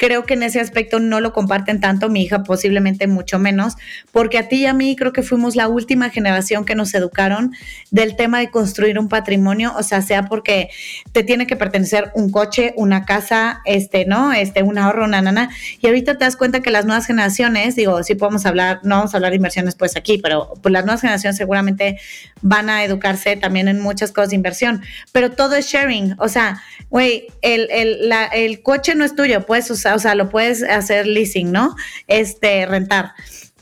Creo 0.00 0.24
que 0.24 0.32
en 0.32 0.42
ese 0.42 0.60
aspecto 0.60 0.98
no 0.98 1.20
lo 1.20 1.34
comparten 1.34 1.78
tanto, 1.78 2.08
mi 2.08 2.22
hija 2.22 2.42
posiblemente 2.42 3.06
mucho 3.06 3.38
menos, 3.38 3.74
porque 4.12 4.38
a 4.38 4.48
ti 4.48 4.62
y 4.62 4.66
a 4.66 4.72
mí 4.72 4.96
creo 4.96 5.12
que 5.12 5.22
fuimos 5.22 5.56
la 5.56 5.68
última 5.68 6.08
generación 6.08 6.64
que 6.64 6.74
nos 6.74 6.94
educaron 6.94 7.52
del 7.90 8.16
tema 8.16 8.38
de 8.38 8.50
construir 8.50 8.98
un 8.98 9.10
patrimonio, 9.10 9.74
o 9.76 9.82
sea, 9.82 10.00
sea 10.00 10.24
porque 10.24 10.70
te 11.12 11.22
tiene 11.22 11.46
que 11.46 11.54
pertenecer 11.54 12.12
un 12.14 12.30
coche, 12.30 12.72
una 12.78 13.04
casa, 13.04 13.60
este, 13.66 14.06
¿no? 14.06 14.32
Este, 14.32 14.62
un 14.62 14.78
ahorro, 14.78 15.04
una 15.04 15.20
nana. 15.20 15.50
Y 15.82 15.86
ahorita 15.86 16.16
te 16.16 16.24
das 16.24 16.36
cuenta 16.36 16.60
que 16.60 16.70
las 16.70 16.86
nuevas 16.86 17.04
generaciones, 17.06 17.76
digo, 17.76 18.02
sí 18.02 18.14
podemos 18.14 18.46
hablar, 18.46 18.80
no 18.82 18.96
vamos 18.96 19.12
a 19.12 19.18
hablar 19.18 19.32
de 19.32 19.36
inversiones 19.36 19.74
pues 19.74 19.98
aquí, 19.98 20.16
pero 20.16 20.54
pues 20.62 20.72
las 20.72 20.86
nuevas 20.86 21.02
generaciones 21.02 21.36
seguramente 21.36 21.98
van 22.40 22.70
a 22.70 22.84
educarse 22.84 23.36
también 23.36 23.68
en 23.68 23.78
muchas 23.78 24.12
cosas 24.12 24.30
de 24.30 24.36
inversión, 24.36 24.82
pero 25.12 25.32
todo 25.32 25.56
es 25.56 25.66
sharing, 25.66 26.14
o 26.16 26.28
sea, 26.30 26.62
güey, 26.88 27.26
el, 27.42 27.68
el, 27.70 28.10
el 28.32 28.62
coche 28.62 28.94
no 28.94 29.04
es 29.04 29.14
tuyo, 29.14 29.44
puedes 29.44 29.70
usar 29.70 29.89
o 29.94 29.98
sea, 29.98 30.14
lo 30.14 30.28
puedes 30.28 30.62
hacer 30.62 31.06
leasing, 31.06 31.52
¿no? 31.52 31.74
Este, 32.06 32.66
rentar. 32.66 33.12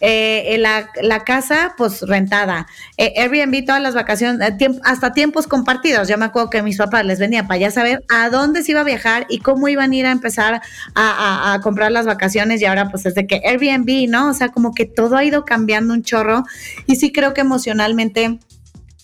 Eh, 0.00 0.56
la, 0.60 0.90
la, 1.02 1.24
casa, 1.24 1.74
pues 1.76 2.02
rentada. 2.02 2.68
Eh, 2.96 3.14
Airbnb, 3.16 3.64
todas 3.64 3.82
las 3.82 3.94
vacaciones, 3.94 4.40
eh, 4.60 4.68
hasta 4.84 5.12
tiempos 5.12 5.48
compartidos. 5.48 6.06
Yo 6.08 6.16
me 6.18 6.26
acuerdo 6.26 6.50
que 6.50 6.62
mis 6.62 6.76
papás 6.76 7.04
les 7.04 7.18
venía 7.18 7.48
para 7.48 7.58
ya 7.58 7.70
saber 7.70 8.04
a 8.08 8.30
dónde 8.30 8.62
se 8.62 8.72
iba 8.72 8.82
a 8.82 8.84
viajar 8.84 9.26
y 9.28 9.40
cómo 9.40 9.66
iban 9.68 9.90
a 9.90 9.96
ir 9.96 10.06
a 10.06 10.12
empezar 10.12 10.62
a, 10.94 11.52
a, 11.52 11.60
comprar 11.60 11.90
las 11.90 12.06
vacaciones. 12.06 12.62
Y 12.62 12.66
ahora, 12.66 12.90
pues 12.90 13.02
desde 13.02 13.26
que 13.26 13.42
Airbnb, 13.44 14.08
¿no? 14.08 14.28
O 14.28 14.34
sea, 14.34 14.50
como 14.50 14.72
que 14.72 14.84
todo 14.84 15.16
ha 15.16 15.24
ido 15.24 15.44
cambiando 15.44 15.94
un 15.94 16.02
chorro. 16.02 16.44
Y 16.86 16.96
sí 16.96 17.10
creo 17.10 17.34
que 17.34 17.40
emocionalmente 17.40 18.38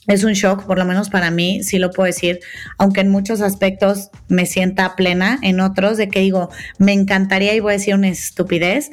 es 0.07 0.25
un 0.25 0.33
shock, 0.33 0.65
por 0.65 0.79
lo 0.79 0.85
menos 0.85 1.11
para 1.11 1.31
mí, 1.31 1.63
sí 1.63 1.79
lo 1.79 1.91
puedo 1.91 2.07
decir, 2.07 2.41
aunque 2.79 3.01
en 3.01 3.11
muchos 3.11 3.41
aspectos 3.41 4.11
me 4.29 4.47
sienta 4.47 4.97
plena, 4.97 5.39
en 5.43 5.61
otros 5.61 5.97
de 5.97 6.09
que 6.09 6.21
digo, 6.21 6.51
me 6.79 6.93
encantaría, 6.93 7.55
y 7.55 7.61
voy 7.61 7.73
a 7.73 7.77
decir 7.77 7.95
una 7.95 8.09
estupidez, 8.09 8.91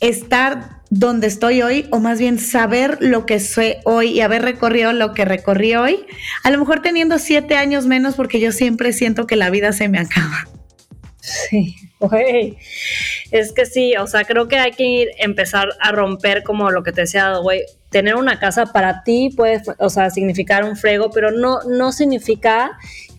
estar 0.00 0.82
donde 0.90 1.26
estoy 1.26 1.62
hoy, 1.62 1.86
o 1.90 2.00
más 2.00 2.18
bien 2.18 2.38
saber 2.38 2.98
lo 3.00 3.24
que 3.24 3.40
soy 3.40 3.76
hoy 3.84 4.10
y 4.10 4.20
haber 4.20 4.42
recorrido 4.42 4.92
lo 4.92 5.14
que 5.14 5.24
recorrí 5.24 5.74
hoy, 5.74 6.04
a 6.44 6.50
lo 6.50 6.58
mejor 6.58 6.82
teniendo 6.82 7.18
siete 7.18 7.56
años 7.56 7.86
menos, 7.86 8.14
porque 8.14 8.40
yo 8.40 8.52
siempre 8.52 8.92
siento 8.92 9.26
que 9.26 9.36
la 9.36 9.48
vida 9.50 9.72
se 9.72 9.88
me 9.88 9.98
acaba. 9.98 10.48
Sí, 11.20 11.76
Es 13.30 13.52
que 13.52 13.66
sí, 13.66 13.94
o 13.96 14.06
sea, 14.06 14.24
creo 14.24 14.48
que 14.48 14.56
hay 14.56 14.72
que 14.72 14.84
ir, 14.84 15.08
empezar 15.18 15.68
a 15.80 15.92
romper 15.92 16.42
como 16.42 16.70
lo 16.70 16.82
que 16.82 16.92
te 16.92 17.02
decía, 17.02 17.36
güey, 17.38 17.62
tener 17.90 18.16
una 18.16 18.38
casa 18.38 18.66
para 18.66 19.02
ti 19.04 19.30
puede, 19.36 19.62
o 19.78 19.90
sea, 19.90 20.10
significar 20.10 20.64
un 20.64 20.76
frego, 20.76 21.10
pero 21.10 21.30
no, 21.30 21.60
no 21.68 21.92
significa 21.92 22.72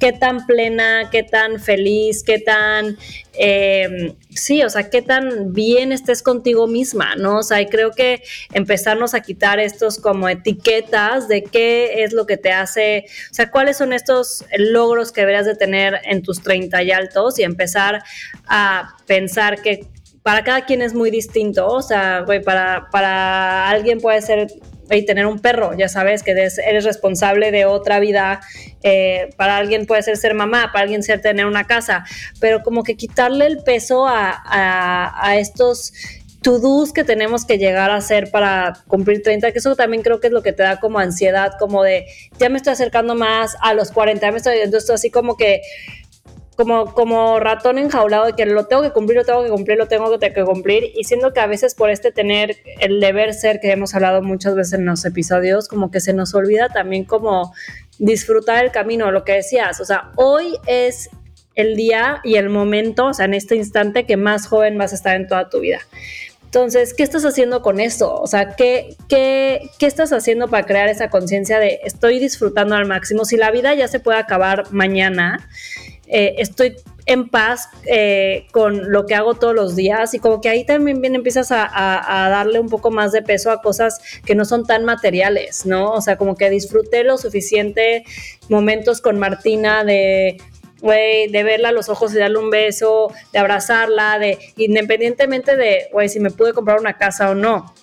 qué 0.03 0.11
tan 0.11 0.45
plena, 0.45 1.09
qué 1.09 1.23
tan 1.23 1.61
feliz, 1.61 2.23
qué 2.23 2.37
tan, 2.37 2.97
eh, 3.39 4.13
sí, 4.31 4.61
o 4.61 4.69
sea, 4.69 4.89
qué 4.89 5.01
tan 5.01 5.53
bien 5.53 5.93
estés 5.93 6.21
contigo 6.21 6.67
misma, 6.67 7.15
¿no? 7.15 7.37
O 7.37 7.43
sea, 7.43 7.61
y 7.61 7.67
creo 7.67 7.91
que 7.91 8.21
empezarnos 8.51 9.13
a 9.13 9.21
quitar 9.21 9.61
estos 9.61 9.99
como 9.99 10.27
etiquetas 10.27 11.29
de 11.29 11.45
qué 11.45 12.03
es 12.03 12.11
lo 12.11 12.25
que 12.25 12.35
te 12.35 12.51
hace, 12.51 13.05
o 13.31 13.33
sea, 13.33 13.49
cuáles 13.49 13.77
son 13.77 13.93
estos 13.93 14.43
logros 14.57 15.13
que 15.13 15.21
deberías 15.21 15.45
de 15.45 15.55
tener 15.55 16.01
en 16.03 16.21
tus 16.21 16.43
30 16.43 16.83
y 16.83 16.91
altos 16.91 17.39
y 17.39 17.43
empezar 17.43 18.03
a 18.45 18.97
pensar 19.07 19.61
que 19.61 19.87
para 20.21 20.43
cada 20.43 20.65
quien 20.65 20.81
es 20.81 20.93
muy 20.93 21.11
distinto. 21.11 21.65
O 21.67 21.81
sea, 21.81 22.21
güey, 22.21 22.41
para, 22.41 22.89
para 22.91 23.69
alguien 23.69 24.01
puede 24.01 24.21
ser 24.21 24.47
y 24.89 25.05
tener 25.05 25.25
un 25.25 25.39
perro, 25.39 25.75
ya 25.77 25.87
sabes 25.87 26.23
que 26.23 26.31
eres, 26.31 26.83
responsable 26.83 27.51
de 27.51 27.65
otra 27.65 27.99
vida, 27.99 28.41
eh, 28.83 29.29
para 29.37 29.57
alguien 29.57 29.85
puede 29.85 30.03
ser 30.03 30.17
ser 30.17 30.33
mamá, 30.33 30.71
para 30.71 30.83
alguien 30.83 31.03
ser 31.03 31.21
tener 31.21 31.45
una 31.45 31.65
casa, 31.65 32.05
pero 32.39 32.63
como 32.63 32.83
que 32.83 32.95
quitarle 32.95 33.45
el 33.45 33.63
peso 33.63 34.07
a, 34.07 34.41
a, 34.45 35.37
estos 35.37 35.93
to-dos 36.41 36.91
que 36.91 37.05
tenemos 37.05 37.45
que 37.45 37.57
llegar 37.57 37.89
a 37.89 37.95
hacer 37.95 38.29
para 38.29 38.73
cumplir 38.87 39.23
30, 39.23 39.51
que 39.51 39.59
eso 39.59 39.75
también 39.75 40.03
creo 40.03 40.19
que 40.19 40.27
es 40.27 40.33
lo 40.33 40.43
que 40.43 40.51
te 40.51 40.63
da 40.63 40.79
como 40.79 40.99
ansiedad, 40.99 41.53
como 41.57 41.83
de 41.83 42.05
ya 42.37 42.49
me 42.49 42.57
estoy 42.57 42.73
acercando 42.73 43.15
más 43.15 43.55
a 43.61 43.73
los 43.73 43.91
40, 43.91 44.31
me 44.31 44.37
estoy, 44.37 44.57
entonces 44.57 44.89
así 44.89 45.09
como 45.09 45.37
que 45.37 45.61
como, 46.55 46.93
como 46.93 47.39
ratón 47.39 47.77
enjaulado 47.77 48.25
de 48.25 48.33
que 48.33 48.45
lo 48.45 48.65
tengo 48.65 48.81
que 48.81 48.91
cumplir, 48.91 49.17
lo 49.17 49.25
tengo 49.25 49.43
que 49.43 49.49
cumplir, 49.49 49.77
lo 49.77 49.87
tengo 49.87 50.19
que, 50.19 50.43
cumplir, 50.43 50.91
y 50.95 51.03
siendo 51.03 51.33
que 51.33 51.39
a 51.39 51.47
veces 51.47 51.75
por 51.75 51.89
este 51.89 52.11
tener 52.11 52.57
el 52.79 52.99
deber 52.99 53.33
ser 53.33 53.59
que 53.59 53.71
hemos 53.71 53.95
hablado 53.95 54.21
muchas 54.21 54.55
veces 54.55 54.73
en 54.73 54.85
los 54.85 55.05
episodios, 55.05 55.67
como 55.67 55.91
que 55.91 55.99
se 55.99 56.13
nos 56.13 56.33
olvida 56.33 56.69
también 56.69 57.05
como 57.05 57.53
disfrutar 57.99 58.63
el 58.63 58.71
camino, 58.71 59.11
lo 59.11 59.23
que 59.23 59.33
decías, 59.33 59.79
o 59.79 59.85
sea, 59.85 60.11
hoy 60.15 60.57
es 60.67 61.09
el 61.55 61.75
día 61.75 62.19
y 62.23 62.35
el 62.35 62.49
momento, 62.49 63.07
o 63.07 63.13
sea, 63.13 63.25
en 63.25 63.33
este 63.33 63.55
instante 63.55 64.05
que 64.05 64.17
más 64.17 64.47
joven 64.47 64.77
vas 64.77 64.91
a 64.91 64.95
estar 64.95 65.15
en 65.15 65.27
toda 65.27 65.49
tu 65.49 65.59
vida. 65.59 65.79
Entonces, 66.45 66.93
¿qué 66.93 67.01
estás 67.01 67.25
haciendo 67.25 67.63
con 67.63 67.79
esto? 67.79 68.13
O 68.13 68.27
sea, 68.27 68.55
¿qué, 68.55 68.95
qué, 69.09 69.71
qué 69.79 69.87
estás 69.87 70.13
haciendo 70.13 70.49
para 70.49 70.67
crear 70.67 70.87
esa 70.87 71.09
conciencia 71.09 71.57
de 71.57 71.79
estoy 71.83 72.19
disfrutando 72.19 72.75
al 72.75 72.85
máximo? 72.85 73.25
Si 73.25 73.37
la 73.37 73.49
vida 73.49 73.73
ya 73.73 73.87
se 73.87 73.99
puede 73.99 74.19
acabar 74.19 74.71
mañana, 74.71 75.49
eh, 76.07 76.35
estoy 76.37 76.75
en 77.05 77.27
paz 77.29 77.69
eh, 77.85 78.47
con 78.51 78.91
lo 78.91 79.05
que 79.05 79.15
hago 79.15 79.33
todos 79.33 79.53
los 79.53 79.75
días 79.75 80.13
y 80.13 80.19
como 80.19 80.41
que 80.41 80.49
ahí 80.49 80.65
también 80.65 81.01
bien 81.01 81.15
empiezas 81.15 81.51
a, 81.51 81.67
darle 82.29 82.59
un 82.59 82.69
poco 82.69 82.91
más 82.91 83.11
de 83.11 83.21
peso 83.21 83.51
a 83.51 83.61
cosas 83.61 83.99
que 84.25 84.35
no 84.35 84.45
son 84.45 84.65
tan 84.65 84.85
materiales, 84.85 85.65
¿no? 85.65 85.91
O 85.91 86.01
sea, 86.01 86.17
como 86.17 86.35
que 86.35 86.49
disfruté 86.49 87.03
lo 87.03 87.17
suficiente 87.17 88.05
momentos 88.49 89.01
con 89.01 89.19
Martina 89.19 89.83
de 89.83 90.37
güey, 90.81 91.29
de 91.29 91.43
verla 91.43 91.69
a 91.69 91.71
los 91.71 91.87
ojos 91.87 92.13
y 92.13 92.19
darle 92.19 92.39
un 92.39 92.49
beso, 92.49 93.11
de 93.31 93.39
abrazarla, 93.39 94.19
de 94.19 94.37
independientemente 94.57 95.55
de, 95.55 95.87
güey, 95.93 96.09
si 96.09 96.19
me 96.19 96.29
pude 96.29 96.51
comprar 96.51 96.77
una 96.77 96.97
casa 96.97 97.29
o 97.31 97.35
no. 97.35 97.73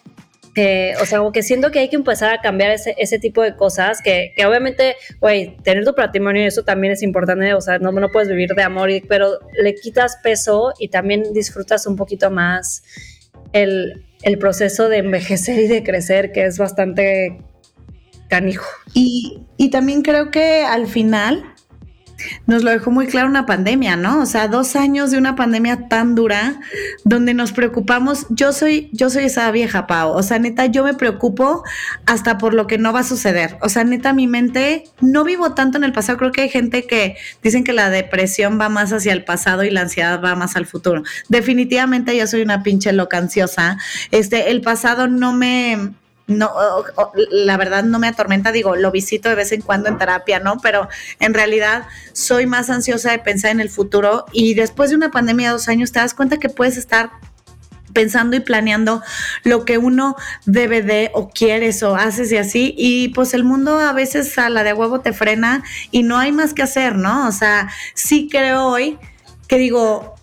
O 1.01 1.07
sea, 1.07 1.19
como 1.19 1.33
que 1.33 1.43
siento 1.43 1.71
que 1.71 1.79
hay 1.79 1.89
que 1.89 1.97
empezar 1.97 2.33
a 2.33 2.41
cambiar 2.41 2.71
ese, 2.71 2.95
ese 2.99 3.19
tipo 3.19 3.43
de 3.43 3.57
cosas, 3.57 4.01
que, 4.03 4.33
que 4.37 4.47
obviamente, 4.47 4.97
güey, 5.21 5.57
tener 5.63 5.85
tu 5.85 5.95
patrimonio, 5.95 6.47
eso 6.47 6.63
también 6.63 6.93
es 6.93 7.03
importante, 7.03 7.55
o 7.55 7.61
sea, 7.61 7.79
no, 7.79 7.93
no 7.93 8.09
puedes 8.09 8.29
vivir 8.29 8.51
de 8.55 8.63
amor, 8.63 8.91
pero 9.09 9.39
le 9.61 9.75
quitas 9.75 10.19
peso 10.23 10.73
y 10.79 10.89
también 10.89 11.33
disfrutas 11.33 11.87
un 11.87 11.97
poquito 11.97 12.31
más 12.31 12.83
el, 13.53 14.05
el 14.23 14.39
proceso 14.39 14.89
de 14.89 14.99
envejecer 14.99 15.59
y 15.59 15.69
de 15.69 15.83
crecer, 15.83 16.33
que 16.33 16.45
es 16.45 16.59
bastante 16.59 17.39
canijo. 18.29 18.67
Y, 18.95 19.43
y 19.57 19.71
también 19.71 20.03
creo 20.03 20.31
que 20.31 20.63
al 20.63 20.87
final 20.87 21.55
nos 22.47 22.63
lo 22.63 22.71
dejó 22.71 22.91
muy 22.91 23.07
claro 23.07 23.29
una 23.29 23.47
pandemia, 23.47 23.97
¿no? 23.97 24.21
O 24.21 24.27
sea, 24.27 24.49
dos 24.49 24.77
años 24.77 25.11
de 25.11 25.19
una 25.19 25.37
pandemia 25.37 25.89
tan 25.89 26.15
dura 26.15 26.61
donde 27.05 27.35
nos 27.35 27.53
preocupamos. 27.53 28.27
Yo 28.31 28.53
soy, 28.53 28.91
yo 28.93 29.11
soy 29.11 29.25
esa 29.25 29.51
vieja 29.51 29.87
Pau. 29.87 30.13
O 30.13 30.23
sea, 30.23 30.39
neta, 30.39 30.67
yo 30.67 30.85
me 30.85 30.95
preocupo 30.95 31.63
hasta 32.07 32.39
por 32.39 32.55
lo 32.55 32.67
que 32.67 32.79
no 32.79 32.93
va 32.93 33.01
a 33.01 33.05
suceder. 33.05 33.59
O 33.63 33.69
sea, 33.69 33.85
neta, 33.85 34.13
mi 34.13 34.27
mente 34.27 34.85
no 35.01 35.25
vivo 35.25 35.55
tanto 35.55 35.79
en 35.79 35.85
el 35.85 35.93
pasado. 35.93 36.19
Creo 36.19 36.33
que 36.33 36.43
hay 36.43 36.49
gente 36.49 36.87
que 36.87 37.17
dicen 37.43 37.65
que 37.65 37.73
la 37.73 37.91
depresión 37.91 38.61
va 38.61 38.69
más 38.69 38.93
hacia 38.93 39.13
el 39.13 39.25
pasado 39.25 39.65
y 39.65 39.71
la 39.71 39.83
ansiedad 39.83 40.23
va 40.23 40.35
más 40.35 40.57
al 40.57 40.67
futuro. 40.67 41.03
Definitivamente 41.29 42.17
yo 42.17 42.27
soy 42.27 42.43
una 42.43 42.63
pinche 42.63 42.93
loca 42.93 43.19
ansiosa. 43.19 43.79
Este, 44.11 44.51
el 44.51 44.61
pasado 44.61 45.09
no 45.09 45.33
me 45.33 45.93
no, 46.31 46.51
la 47.31 47.57
verdad 47.57 47.85
no 47.85 47.99
me 47.99 48.09
atormenta, 48.09 48.53
digo, 48.53 48.77
lo 48.77 48.91
visito 48.91 49.29
de 49.29 49.35
vez 49.35 49.53
en 49.53 49.63
cuando 49.63 49.89
en 49.89 49.99
terapia, 49.99 50.41
¿no? 50.41 50.59
Pero 50.63 50.89
en 51.19 51.35
realidad 51.35 51.87
soy 52.13 52.47
más 52.47 52.71
ansiosa 52.71 53.11
de 53.11 53.19
pensar 53.19 53.51
en 53.51 53.61
el 53.61 53.71
futuro 53.71 54.25
y 54.33 54.55
después 54.55 54.91
de 54.91 54.97
una 54.97 55.11
pandemia 55.11 55.49
de 55.49 55.53
dos 55.53 55.69
años 55.69 55.93
te 55.93 56.01
das 56.01 56.15
cuenta 56.15 56.39
que 56.39 56.49
puedes 56.49 56.77
estar 56.77 57.11
pensando 57.93 58.37
y 58.37 58.41
planeando 58.41 59.03
lo 59.43 59.65
que 59.65 59.79
uno 59.79 60.17
debe 60.47 60.83
de 60.83 61.11
o 61.13 61.29
quieres 61.29 61.83
o 61.83 61.97
haces 61.97 62.31
y 62.33 62.37
así 62.37 62.75
y 62.79 63.09
pues 63.09 63.35
el 63.35 63.45
mundo 63.45 63.79
a 63.79 63.93
veces 63.93 64.39
a 64.39 64.49
la 64.49 64.63
de 64.63 64.73
huevo 64.73 65.01
te 65.01 65.13
frena 65.13 65.65
y 65.91 66.03
no 66.03 66.17
hay 66.17 66.33
más 66.33 66.55
que 66.55 66.63
hacer, 66.63 66.97
¿no? 66.97 67.27
O 67.27 67.33
sea, 67.33 67.69
sí 67.95 68.29
creo 68.31 68.67
hoy 68.67 68.99
que 69.49 69.59
digo, 69.59 70.15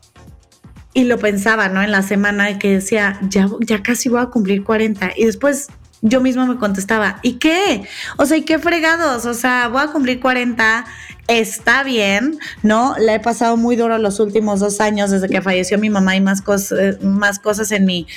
y 0.94 1.04
lo 1.04 1.20
pensaba, 1.20 1.70
¿no? 1.70 1.84
En 1.84 1.92
la 1.92 2.02
semana 2.02 2.58
que 2.58 2.74
decía, 2.74 3.20
ya, 3.30 3.48
ya 3.60 3.84
casi 3.84 4.10
voy 4.10 4.22
a 4.22 4.28
cumplir 4.28 4.64
40 4.64 5.12
y 5.16 5.26
después 5.26 5.68
yo 6.01 6.22
misma 6.22 6.46
me 6.46 6.58
contestaba, 6.58 7.20
¿y 7.24 7.34
qué? 7.34 7.84
O 8.18 8.25
sea, 8.25 8.38
¿y 8.38 8.44
qué 8.44 8.60
fregados? 8.60 9.25
O 9.25 9.34
sea, 9.34 9.68
voy 9.68 9.82
a 9.82 9.88
cumplir 9.88 10.20
40, 10.20 10.86
está 11.27 11.84
bien, 11.84 12.39
¿no? 12.63 12.96
La 12.98 13.16
he 13.16 13.20
pasado 13.20 13.58
muy 13.58 13.75
duro 13.75 13.98
los 13.98 14.20
últimos 14.20 14.60
dos 14.60 14.80
años 14.80 15.12
desde 15.12 15.27
que 15.27 15.42
falleció 15.42 15.77
mi 15.77 15.89
mamá 15.89 16.16
y 16.16 16.22
más, 16.22 16.42
cosas 16.42 17.01
más 17.01 17.39
cosas 17.39 17.72
en 17.72 17.86
mi, 17.86 18.08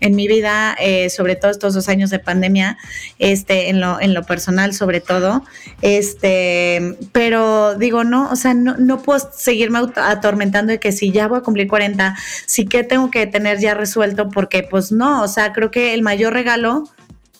en 0.00 0.14
mi 0.14 0.28
vida, 0.28 0.76
eh, 0.80 1.08
sobre 1.10 1.36
todo 1.36 1.50
estos 1.50 1.74
dos 1.74 1.88
años 1.88 2.10
de 2.10 2.18
pandemia, 2.18 2.76
este, 3.18 3.70
en 3.70 3.80
lo, 3.80 4.00
en 4.00 4.14
lo 4.14 4.24
personal 4.24 4.74
sobre 4.74 5.00
todo. 5.00 5.44
Este, 5.80 6.96
pero 7.12 7.74
digo, 7.76 8.04
no, 8.04 8.30
o 8.30 8.36
sea, 8.36 8.52
no, 8.52 8.76
no 8.76 9.02
puedo 9.02 9.20
seguirme 9.32 9.78
atormentando 9.96 10.72
de 10.72 10.80
que 10.80 10.92
si 10.92 11.10
ya 11.10 11.28
voy 11.28 11.38
a 11.38 11.42
cumplir 11.42 11.68
40, 11.68 12.16
sí 12.46 12.66
que 12.66 12.84
tengo 12.84 13.10
que 13.10 13.26
tener 13.26 13.58
ya 13.60 13.74
resuelto, 13.74 14.28
porque 14.28 14.62
pues 14.62 14.92
no, 14.92 15.22
o 15.22 15.28
sea, 15.28 15.52
creo 15.52 15.70
que 15.70 15.94
el 15.94 16.02
mayor 16.02 16.34
regalo 16.34 16.84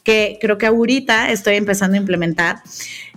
que 0.09 0.38
creo 0.41 0.57
que 0.57 0.65
ahorita 0.65 1.31
estoy 1.31 1.57
empezando 1.57 1.95
a 1.95 2.00
implementar 2.00 2.62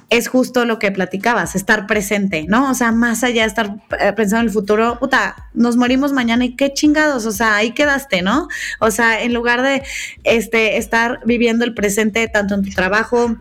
es 0.10 0.28
justo 0.28 0.66
lo 0.66 0.78
que 0.78 0.92
platicabas, 0.92 1.56
estar 1.56 1.88
presente, 1.88 2.44
¿no? 2.50 2.70
O 2.70 2.74
sea, 2.74 2.92
más 2.92 3.24
allá 3.24 3.44
de 3.44 3.48
estar 3.48 3.78
eh, 3.98 4.12
pensando 4.12 4.42
en 4.42 4.48
el 4.48 4.52
futuro, 4.52 5.00
puta, 5.00 5.48
nos 5.54 5.78
morimos 5.78 6.12
mañana 6.12 6.44
y 6.44 6.58
qué 6.58 6.74
chingados, 6.74 7.26
o 7.26 7.32
sea, 7.32 7.56
ahí 7.56 7.72
quedaste, 7.72 8.22
¿no? 8.24 8.50
O 8.82 8.92
sea, 8.92 9.22
en 9.22 9.34
lugar 9.34 9.62
de 9.62 9.84
este, 10.26 10.76
estar 10.76 11.22
viviendo 11.26 11.64
el 11.64 11.74
presente 11.74 12.28
tanto 12.28 12.56
en 12.56 12.64
tu 12.64 12.72
trabajo, 12.72 13.38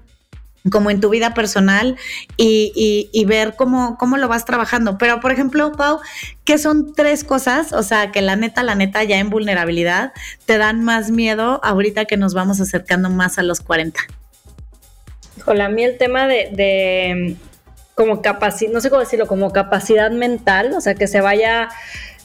como 0.71 0.91
en 0.91 1.01
tu 1.01 1.09
vida 1.09 1.33
personal 1.33 1.97
y, 2.37 3.09
y, 3.13 3.25
ver 3.25 3.55
cómo, 3.57 3.97
cómo 3.99 4.19
lo 4.19 4.29
vas 4.29 4.45
trabajando. 4.45 4.99
Pero, 4.99 5.21
por 5.21 5.33
ejemplo, 5.33 5.73
Pau, 5.73 6.01
¿qué 6.45 6.59
son 6.59 6.93
tres 6.93 7.25
cosas? 7.25 7.73
O 7.73 7.83
sea, 7.83 8.13
que 8.13 8.21
la 8.21 8.37
neta, 8.37 8.63
la 8.63 8.75
neta, 8.75 9.03
ya 9.05 9.19
en 9.19 9.31
vulnerabilidad, 9.31 10.13
te 10.45 10.59
dan 10.59 10.85
más 10.85 11.11
miedo 11.11 11.61
ahorita 11.65 12.05
que 12.05 12.17
nos 12.17 12.35
vamos 12.35 12.61
acercando 12.61 13.09
más 13.09 13.39
a 13.39 13.43
los 13.43 13.61
40. 13.61 14.01
Híjole, 15.39 15.63
a 15.63 15.69
mí 15.71 15.83
el 15.83 15.97
tema 15.97 16.27
de, 16.27 16.51
de 16.53 17.37
como 17.95 18.21
capacidad, 18.21 18.73
no 18.73 18.81
sé 18.81 18.91
cómo 18.91 19.01
decirlo, 19.01 19.27
como 19.27 19.53
capacidad 19.53 20.11
mental, 20.11 20.75
o 20.75 20.81
sea, 20.81 20.95
que 20.95 21.07
se 21.07 21.21
vaya 21.21 21.69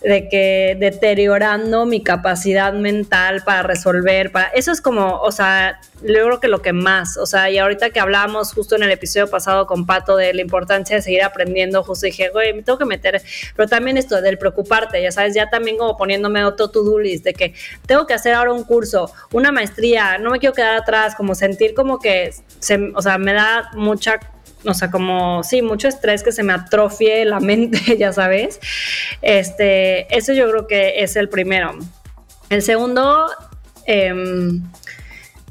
de 0.05 0.29
que 0.29 0.77
deteriorando 0.79 1.87
mi 1.87 2.03
capacidad 2.03 2.73
mental 2.73 3.41
para 3.43 3.63
resolver, 3.63 4.31
para 4.31 4.49
eso 4.49 4.71
es 4.71 4.79
como, 4.79 5.19
o 5.19 5.31
sea, 5.31 5.81
yo 6.03 6.13
creo 6.13 6.39
que 6.39 6.47
lo 6.47 6.61
que 6.61 6.73
más, 6.73 7.17
o 7.17 7.25
sea, 7.25 7.49
y 7.49 7.57
ahorita 7.57 7.89
que 7.89 7.99
hablábamos 7.99 8.53
justo 8.53 8.75
en 8.75 8.83
el 8.83 8.91
episodio 8.91 9.27
pasado 9.27 9.65
con 9.65 9.87
Pato 9.87 10.15
de 10.15 10.31
la 10.35 10.41
importancia 10.41 10.95
de 10.95 11.01
seguir 11.01 11.23
aprendiendo, 11.23 11.81
justo 11.83 12.05
dije, 12.05 12.29
güey, 12.29 12.53
me 12.53 12.61
tengo 12.61 12.77
que 12.77 12.85
meter, 12.85 13.19
pero 13.55 13.67
también 13.67 13.97
esto 13.97 14.21
del 14.21 14.37
preocuparte, 14.37 15.01
ya 15.01 15.11
sabes, 15.11 15.33
ya 15.33 15.49
también 15.49 15.77
como 15.77 15.97
poniéndome 15.97 16.45
otro 16.45 16.69
to-do 16.69 16.99
list 16.99 17.23
de 17.23 17.33
que 17.33 17.55
tengo 17.87 18.05
que 18.05 18.13
hacer 18.13 18.35
ahora 18.35 18.53
un 18.53 18.63
curso, 18.63 19.11
una 19.31 19.51
maestría, 19.51 20.19
no 20.19 20.29
me 20.29 20.37
quiero 20.37 20.53
quedar 20.53 20.75
atrás, 20.75 21.15
como 21.15 21.33
sentir 21.33 21.73
como 21.73 21.97
que, 21.97 22.31
se, 22.59 22.91
o 22.93 23.01
sea, 23.01 23.17
me 23.17 23.33
da 23.33 23.71
mucha 23.73 24.19
o 24.65 24.73
sea, 24.73 24.91
como, 24.91 25.43
sí, 25.43 25.61
mucho 25.61 25.87
estrés 25.87 26.23
que 26.23 26.31
se 26.31 26.43
me 26.43 26.53
atrofie 26.53 27.25
la 27.25 27.39
mente, 27.41 27.97
ya 27.97 28.13
sabes. 28.13 28.59
Este, 29.21 30.13
eso 30.15 30.33
yo 30.33 30.49
creo 30.49 30.67
que 30.67 31.03
es 31.03 31.15
el 31.15 31.29
primero. 31.29 31.77
El 32.49 32.61
segundo, 32.61 33.27
em, 33.85 34.63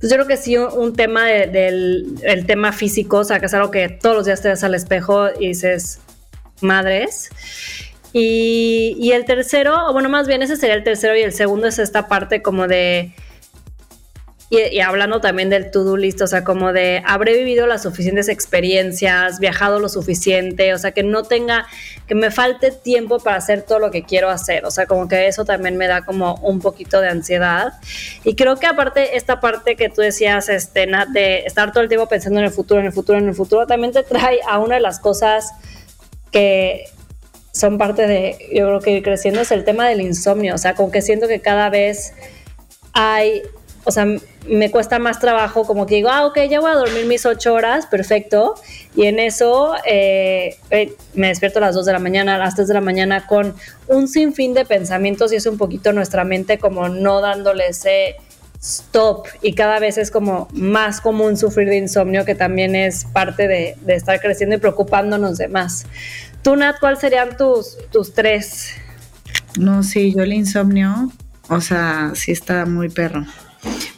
pues 0.00 0.10
yo 0.10 0.16
creo 0.16 0.26
que 0.26 0.36
sí, 0.36 0.56
un, 0.56 0.94
tema 0.94 1.26
del 1.26 2.16
el 2.22 2.46
tema 2.46 2.72
físico, 2.72 3.18
o 3.18 3.24
sea, 3.24 3.40
que 3.40 3.46
es 3.46 3.54
algo 3.54 3.70
que 3.70 3.88
todos 3.88 4.16
los 4.16 4.26
días 4.26 4.42
te 4.42 4.48
ves 4.48 4.62
al 4.64 4.74
espejo 4.74 5.28
y 5.38 5.48
dices, 5.48 6.00
madres. 6.60 7.30
Y, 8.12 8.96
y 9.00 9.12
el 9.12 9.24
tercero, 9.24 9.88
o 9.88 9.92
bueno, 9.92 10.08
más 10.08 10.28
bien 10.28 10.42
ese 10.42 10.56
sería 10.56 10.76
el 10.76 10.84
tercero 10.84 11.16
y 11.16 11.22
el 11.22 11.32
segundo 11.32 11.66
es 11.66 11.80
esta 11.80 12.06
parte 12.06 12.42
como 12.42 12.68
de 12.68 13.12
y, 14.50 14.80
hablando 14.80 15.20
también 15.20 15.48
del 15.48 15.70
to-do 15.70 15.96
list, 15.96 16.20
o 16.20 16.26
sea, 16.26 16.44
como 16.44 16.72
de 16.72 17.02
habré 17.06 17.36
vivido 17.38 17.66
las 17.66 17.82
suficientes 17.82 18.28
experiencias, 18.28 19.40
viajado 19.40 19.80
lo 19.80 19.88
suficiente, 19.88 20.74
o 20.74 20.78
sea, 20.78 20.92
que 20.92 21.02
no 21.02 21.22
tenga, 21.22 21.66
que 22.06 22.14
me 22.14 22.30
falte 22.30 22.70
tiempo 22.70 23.18
para 23.18 23.36
hacer 23.36 23.62
todo 23.62 23.78
lo 23.78 23.90
que 23.90 24.04
quiero 24.04 24.28
hacer, 24.30 24.64
o 24.64 24.70
sea, 24.70 24.86
como 24.86 25.08
que 25.08 25.26
eso 25.26 25.44
también 25.44 25.76
me 25.76 25.88
da 25.88 26.04
como 26.04 26.34
un 26.36 26.60
poquito 26.60 27.00
de 27.00 27.08
ansiedad. 27.08 27.72
Y 28.22 28.36
creo 28.36 28.56
que 28.56 28.66
aparte, 28.66 29.16
esta 29.16 29.40
parte 29.40 29.76
que 29.76 29.88
tú 29.88 30.02
decías, 30.02 30.48
este, 30.48 30.86
Nat, 30.86 31.08
de 31.08 31.38
estar 31.46 31.72
todo 31.72 31.82
el 31.82 31.88
tiempo 31.88 32.06
pensando 32.06 32.38
en 32.38 32.44
el 32.44 32.52
futuro, 32.52 32.80
en 32.80 32.86
el 32.86 32.92
futuro, 32.92 33.18
en 33.18 33.28
el 33.28 33.34
futuro, 33.34 33.66
también 33.66 33.92
te 33.92 34.02
trae 34.02 34.40
a 34.46 34.58
una 34.58 34.76
de 34.76 34.82
las 34.82 35.00
cosas 35.00 35.52
que 36.30 36.84
son 37.52 37.78
parte 37.78 38.06
de, 38.06 38.36
yo 38.52 38.66
creo 38.66 38.80
que 38.80 38.90
ir 38.90 39.02
creciendo, 39.02 39.40
es 39.40 39.52
el 39.52 39.64
tema 39.64 39.88
del 39.88 40.00
insomnio, 40.00 40.54
o 40.54 40.58
sea, 40.58 40.74
como 40.74 40.90
que 40.90 41.00
siento 41.00 41.28
que 41.28 41.40
cada 41.40 41.70
vez 41.70 42.12
hay 42.92 43.42
o 43.84 43.90
sea, 43.90 44.06
me 44.48 44.70
cuesta 44.70 44.98
más 44.98 45.20
trabajo 45.20 45.64
como 45.64 45.86
que 45.86 45.96
digo, 45.96 46.08
ah, 46.10 46.26
ok, 46.26 46.38
ya 46.48 46.60
voy 46.60 46.70
a 46.70 46.74
dormir 46.74 47.06
mis 47.06 47.24
ocho 47.26 47.54
horas, 47.54 47.86
perfecto. 47.86 48.54
Y 48.96 49.06
en 49.06 49.18
eso 49.18 49.74
eh, 49.86 50.56
eh, 50.70 50.94
me 51.14 51.28
despierto 51.28 51.58
a 51.58 51.62
las 51.62 51.74
dos 51.74 51.86
de 51.86 51.92
la 51.92 51.98
mañana, 51.98 52.34
a 52.34 52.38
las 52.38 52.54
tres 52.54 52.68
de 52.68 52.74
la 52.74 52.80
mañana 52.80 53.26
con 53.26 53.54
un 53.88 54.08
sinfín 54.08 54.54
de 54.54 54.64
pensamientos 54.64 55.32
y 55.32 55.36
es 55.36 55.46
un 55.46 55.58
poquito 55.58 55.92
nuestra 55.92 56.24
mente 56.24 56.58
como 56.58 56.88
no 56.88 57.20
dándole 57.20 57.68
ese 57.68 58.16
stop 58.60 59.26
y 59.42 59.52
cada 59.52 59.78
vez 59.78 59.98
es 59.98 60.10
como 60.10 60.48
más 60.52 61.02
común 61.02 61.36
sufrir 61.36 61.68
de 61.68 61.76
insomnio 61.76 62.24
que 62.24 62.34
también 62.34 62.74
es 62.74 63.04
parte 63.04 63.46
de, 63.46 63.76
de 63.82 63.94
estar 63.94 64.18
creciendo 64.20 64.56
y 64.56 64.58
preocupándonos 64.58 65.36
de 65.36 65.48
más. 65.48 65.86
Tú, 66.42 66.56
Nat, 66.56 66.78
¿cuáles 66.80 67.00
serían 67.00 67.36
tus, 67.36 67.76
tus 67.90 68.14
tres? 68.14 68.70
No, 69.58 69.82
sí, 69.82 70.14
yo 70.14 70.22
el 70.22 70.32
insomnio, 70.32 71.10
o 71.48 71.60
sea, 71.60 72.12
sí 72.14 72.32
está 72.32 72.66
muy 72.66 72.88
perro. 72.88 73.24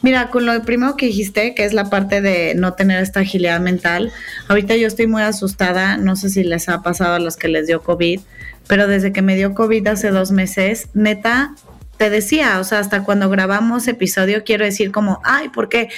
Mira, 0.01 0.29
con 0.29 0.45
lo 0.45 0.61
primero 0.63 0.95
que 0.95 1.07
dijiste, 1.07 1.55
que 1.55 1.65
es 1.65 1.73
la 1.73 1.89
parte 1.89 2.21
de 2.21 2.55
no 2.55 2.73
tener 2.73 3.01
esta 3.01 3.21
agilidad 3.21 3.59
mental, 3.59 4.11
ahorita 4.47 4.75
yo 4.75 4.87
estoy 4.87 5.07
muy 5.07 5.21
asustada, 5.21 5.97
no 5.97 6.15
sé 6.15 6.29
si 6.29 6.43
les 6.43 6.69
ha 6.69 6.81
pasado 6.81 7.15
a 7.15 7.19
los 7.19 7.35
que 7.35 7.47
les 7.47 7.67
dio 7.67 7.81
COVID, 7.81 8.19
pero 8.67 8.87
desde 8.87 9.11
que 9.11 9.21
me 9.21 9.35
dio 9.35 9.53
COVID 9.53 9.87
hace 9.87 10.09
dos 10.11 10.31
meses, 10.31 10.89
neta, 10.93 11.55
te 11.97 12.09
decía, 12.09 12.59
o 12.59 12.63
sea, 12.63 12.79
hasta 12.79 13.03
cuando 13.03 13.29
grabamos 13.29 13.87
episodio, 13.87 14.43
quiero 14.43 14.65
decir 14.65 14.91
como, 14.91 15.19
ay, 15.23 15.49
porque 15.49 15.89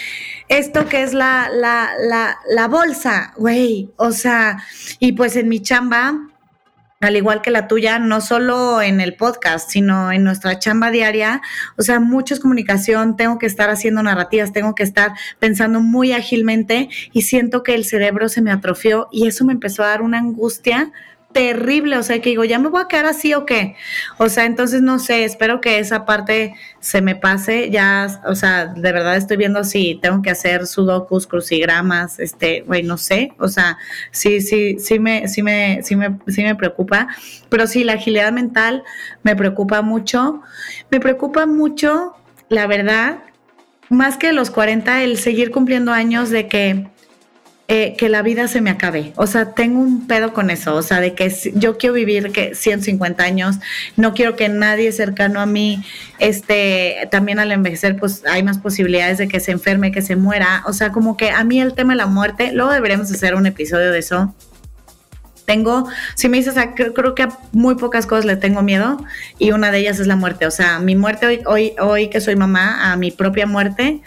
esto 0.47 0.87
que 0.87 1.03
es 1.03 1.13
la, 1.13 1.49
la, 1.53 1.89
la, 1.99 2.37
la 2.49 2.67
bolsa, 2.67 3.33
güey, 3.35 3.89
o 3.97 4.11
sea, 4.11 4.63
y 4.99 5.11
pues 5.11 5.35
en 5.35 5.49
mi 5.49 5.59
chamba, 5.61 6.29
al 7.01 7.15
igual 7.15 7.41
que 7.41 7.49
la 7.49 7.67
tuya, 7.67 7.97
no 7.97 8.19
solo 8.19 8.81
en 8.81 8.99
el 8.99 9.15
podcast, 9.15 9.69
sino 9.69 10.11
en 10.11 10.23
nuestra 10.25 10.59
chamba 10.59 10.91
diaria. 10.91 11.41
O 11.77 11.81
sea, 11.81 11.99
mucha 12.01 12.37
comunicación, 12.39 13.15
tengo 13.15 13.37
que 13.39 13.45
estar 13.45 13.69
haciendo 13.69 14.03
narrativas, 14.03 14.51
tengo 14.51 14.75
que 14.75 14.83
estar 14.83 15.13
pensando 15.39 15.79
muy 15.79 16.11
ágilmente 16.11 16.89
y 17.13 17.21
siento 17.21 17.63
que 17.63 17.75
el 17.75 17.85
cerebro 17.85 18.27
se 18.27 18.41
me 18.41 18.51
atrofió 18.51 19.07
y 19.11 19.27
eso 19.27 19.45
me 19.45 19.53
empezó 19.53 19.83
a 19.83 19.87
dar 19.87 20.01
una 20.01 20.17
angustia 20.17 20.91
terrible, 21.31 21.97
o 21.97 22.03
sea, 22.03 22.19
que 22.21 22.29
digo, 22.29 22.43
ya 22.43 22.57
me 22.57 22.69
voy 22.69 22.81
a 22.81 22.87
quedar 22.87 23.05
así 23.05 23.33
o 23.33 23.45
qué. 23.45 23.75
O 24.17 24.29
sea, 24.29 24.45
entonces 24.45 24.81
no 24.81 24.97
sé, 24.99 25.25
espero 25.25 25.61
que 25.61 25.79
esa 25.79 26.05
parte 26.05 26.55
se 26.79 27.01
me 27.01 27.15
pase, 27.15 27.69
ya, 27.69 28.21
o 28.25 28.35
sea, 28.35 28.65
de 28.67 28.91
verdad 28.91 29.15
estoy 29.15 29.37
viendo 29.37 29.63
si 29.63 29.99
tengo 30.01 30.21
que 30.21 30.31
hacer 30.31 30.65
sudokus, 30.65 31.27
crucigramas, 31.27 32.19
este, 32.19 32.61
güey, 32.61 32.83
no 32.83 32.97
sé, 32.97 33.33
o 33.37 33.47
sea, 33.47 33.77
sí, 34.11 34.41
sí, 34.41 34.79
sí 34.79 34.99
me, 34.99 35.27
sí 35.27 35.43
me, 35.43 35.81
sí 35.83 35.95
me, 35.95 36.17
sí 36.27 36.43
me 36.43 36.55
preocupa, 36.55 37.07
pero 37.49 37.67
sí, 37.67 37.83
la 37.83 37.93
agilidad 37.93 38.31
mental 38.31 38.83
me 39.23 39.35
preocupa 39.35 39.81
mucho, 39.81 40.41
me 40.89 40.99
preocupa 40.99 41.45
mucho, 41.45 42.15
la 42.49 42.65
verdad, 42.65 43.19
más 43.89 44.17
que 44.17 44.33
los 44.33 44.49
40, 44.49 45.03
el 45.03 45.17
seguir 45.17 45.51
cumpliendo 45.51 45.91
años 45.91 46.29
de 46.31 46.47
que 46.47 46.87
eh, 47.71 47.95
que 47.99 48.09
la 48.09 48.23
vida 48.23 48.47
se 48.47 48.61
me 48.61 48.71
acabe. 48.71 49.13
O 49.15 49.27
sea, 49.27 49.53
tengo 49.53 49.79
un 49.79 50.07
pedo 50.07 50.33
con 50.33 50.49
eso. 50.49 50.73
O 50.73 50.81
sea, 50.81 50.99
de 51.01 51.13
que 51.13 51.31
yo 51.53 51.77
quiero 51.77 51.93
vivir 51.93 52.31
que 52.31 52.55
150 52.55 53.23
años, 53.23 53.59
no 53.95 54.15
quiero 54.15 54.35
que 54.35 54.49
nadie 54.49 54.91
cercano 54.91 55.39
a 55.39 55.45
mí, 55.45 55.83
este, 56.17 57.07
también 57.11 57.37
al 57.37 57.51
envejecer, 57.51 57.95
pues 57.97 58.23
hay 58.25 58.41
más 58.41 58.57
posibilidades 58.57 59.19
de 59.19 59.27
que 59.27 59.39
se 59.39 59.51
enferme, 59.51 59.91
que 59.91 60.01
se 60.01 60.15
muera. 60.15 60.63
O 60.65 60.73
sea, 60.73 60.91
como 60.91 61.15
que 61.15 61.29
a 61.29 61.43
mí 61.43 61.61
el 61.61 61.75
tema 61.75 61.93
de 61.93 61.97
la 61.97 62.07
muerte, 62.07 62.53
luego 62.53 62.71
deberíamos 62.71 63.11
hacer 63.11 63.35
un 63.35 63.45
episodio 63.45 63.91
de 63.91 63.99
eso. 63.99 64.33
Tengo, 65.45 65.87
si 66.15 66.27
me 66.27 66.37
dices, 66.37 66.55
creo, 66.75 66.95
creo, 66.95 67.13
que 67.13 67.21
a 67.21 67.37
muy 67.51 67.75
pocas 67.75 68.07
cosas 68.07 68.25
le 68.25 68.35
tengo 68.35 68.63
miedo 68.63 68.97
y 69.37 69.51
una 69.51 69.69
de 69.69 69.77
ellas 69.77 69.99
es 69.99 70.07
la 70.07 70.15
muerte. 70.15 70.47
O 70.47 70.51
sea, 70.51 70.79
mi 70.79 70.95
muerte 70.95 71.27
hoy, 71.27 71.41
hoy, 71.45 71.73
hoy 71.79 72.09
que 72.09 72.19
soy 72.19 72.35
mamá, 72.35 72.91
a 72.91 72.97
mi 72.97 73.11
propia 73.11 73.45
muerte, 73.45 74.01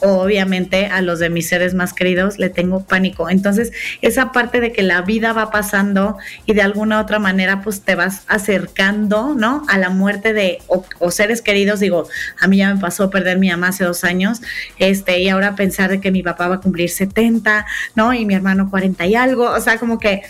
obviamente 0.00 0.86
a 0.86 1.00
los 1.00 1.18
de 1.18 1.30
mis 1.30 1.48
seres 1.48 1.74
más 1.74 1.92
queridos 1.92 2.38
le 2.38 2.50
tengo 2.50 2.84
pánico. 2.84 3.30
Entonces, 3.30 3.72
esa 4.02 4.32
parte 4.32 4.60
de 4.60 4.72
que 4.72 4.82
la 4.82 5.02
vida 5.02 5.32
va 5.32 5.50
pasando 5.50 6.18
y 6.46 6.52
de 6.52 6.62
alguna 6.62 7.00
otra 7.00 7.18
manera 7.18 7.62
pues 7.62 7.82
te 7.82 7.94
vas 7.94 8.22
acercando, 8.28 9.34
¿no? 9.34 9.64
A 9.68 9.78
la 9.78 9.90
muerte 9.90 10.32
de 10.32 10.58
o, 10.68 11.10
seres 11.10 11.42
queridos, 11.42 11.80
digo, 11.80 12.08
a 12.40 12.48
mí 12.48 12.58
ya 12.58 12.74
me 12.74 12.80
pasó 12.80 13.10
perder 13.10 13.38
mi 13.38 13.50
mamá 13.50 13.68
hace 13.68 13.84
dos 13.84 14.04
años, 14.04 14.40
este, 14.78 15.20
y 15.20 15.28
ahora 15.28 15.54
pensar 15.54 15.90
de 15.90 16.00
que 16.00 16.10
mi 16.10 16.22
papá 16.22 16.48
va 16.48 16.56
a 16.56 16.60
cumplir 16.60 16.90
70, 16.90 17.66
¿no? 17.94 18.12
Y 18.14 18.26
mi 18.26 18.34
hermano 18.34 18.70
40 18.70 19.06
y 19.06 19.14
algo, 19.14 19.50
o 19.50 19.60
sea, 19.60 19.78
como 19.78 19.98
que 19.98 20.22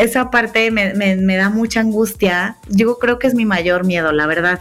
esa 0.00 0.30
parte 0.30 0.70
me, 0.70 0.94
me, 0.94 1.36
da 1.36 1.50
mucha 1.50 1.80
angustia. 1.80 2.56
Yo 2.68 2.98
creo 2.98 3.18
que 3.18 3.26
es 3.26 3.34
mi 3.34 3.44
mayor 3.44 3.84
miedo, 3.84 4.12
la 4.12 4.26
verdad. 4.26 4.60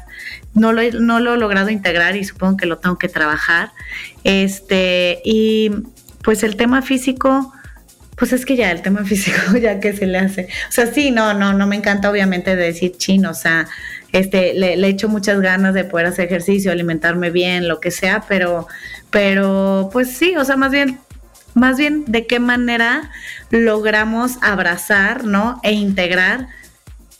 No 0.53 0.73
lo, 0.73 0.81
no 0.99 1.19
lo 1.19 1.35
he 1.35 1.37
logrado 1.37 1.69
integrar 1.69 2.15
y 2.15 2.23
supongo 2.23 2.57
que 2.57 2.65
lo 2.65 2.79
tengo 2.79 2.97
que 2.97 3.07
trabajar. 3.07 3.71
Este, 4.23 5.21
y 5.23 5.71
pues 6.23 6.43
el 6.43 6.55
tema 6.55 6.81
físico, 6.81 7.53
pues 8.15 8.33
es 8.33 8.45
que 8.45 8.55
ya 8.55 8.71
el 8.71 8.81
tema 8.81 9.03
físico, 9.05 9.57
ya 9.57 9.79
que 9.79 9.93
se 9.93 10.05
le 10.05 10.17
hace. 10.17 10.47
O 10.69 10.71
sea, 10.71 10.87
sí, 10.87 11.11
no, 11.11 11.33
no, 11.33 11.53
no 11.53 11.67
me 11.67 11.75
encanta 11.75 12.09
obviamente 12.09 12.55
de 12.55 12.65
decir 12.65 12.93
chino, 12.97 13.31
o 13.31 13.35
sea, 13.35 13.67
este, 14.11 14.53
le, 14.53 14.75
le 14.75 14.87
echo 14.87 15.07
muchas 15.07 15.39
ganas 15.39 15.73
de 15.73 15.83
poder 15.83 16.07
hacer 16.07 16.25
ejercicio, 16.25 16.71
alimentarme 16.71 17.29
bien, 17.29 17.67
lo 17.67 17.79
que 17.79 17.91
sea, 17.91 18.23
pero, 18.27 18.67
pero, 19.11 19.89
pues 19.93 20.11
sí, 20.11 20.35
o 20.35 20.43
sea, 20.43 20.55
más 20.55 20.71
bien 20.71 20.99
más 21.53 21.77
bien 21.77 22.05
de 22.07 22.25
qué 22.25 22.39
manera 22.39 23.11
logramos 23.49 24.37
abrazar, 24.41 25.25
¿no? 25.25 25.59
E 25.63 25.71
integrar, 25.73 26.47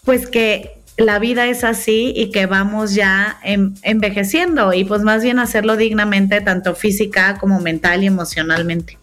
pues 0.05 0.27
que 0.27 0.78
la 0.99 1.19
vida 1.19 1.47
es 1.47 1.63
así 1.63 2.13
y 2.15 2.31
que 2.31 2.45
vamos 2.45 2.93
ya 2.93 3.39
envejeciendo 3.43 4.73
y 4.73 4.83
pues 4.83 5.01
más 5.01 5.23
bien 5.23 5.39
hacerlo 5.39 5.77
dignamente, 5.77 6.41
tanto 6.41 6.75
física 6.75 7.37
como 7.39 7.59
mental 7.59 8.03
y 8.03 8.07
emocionalmente. 8.07 8.97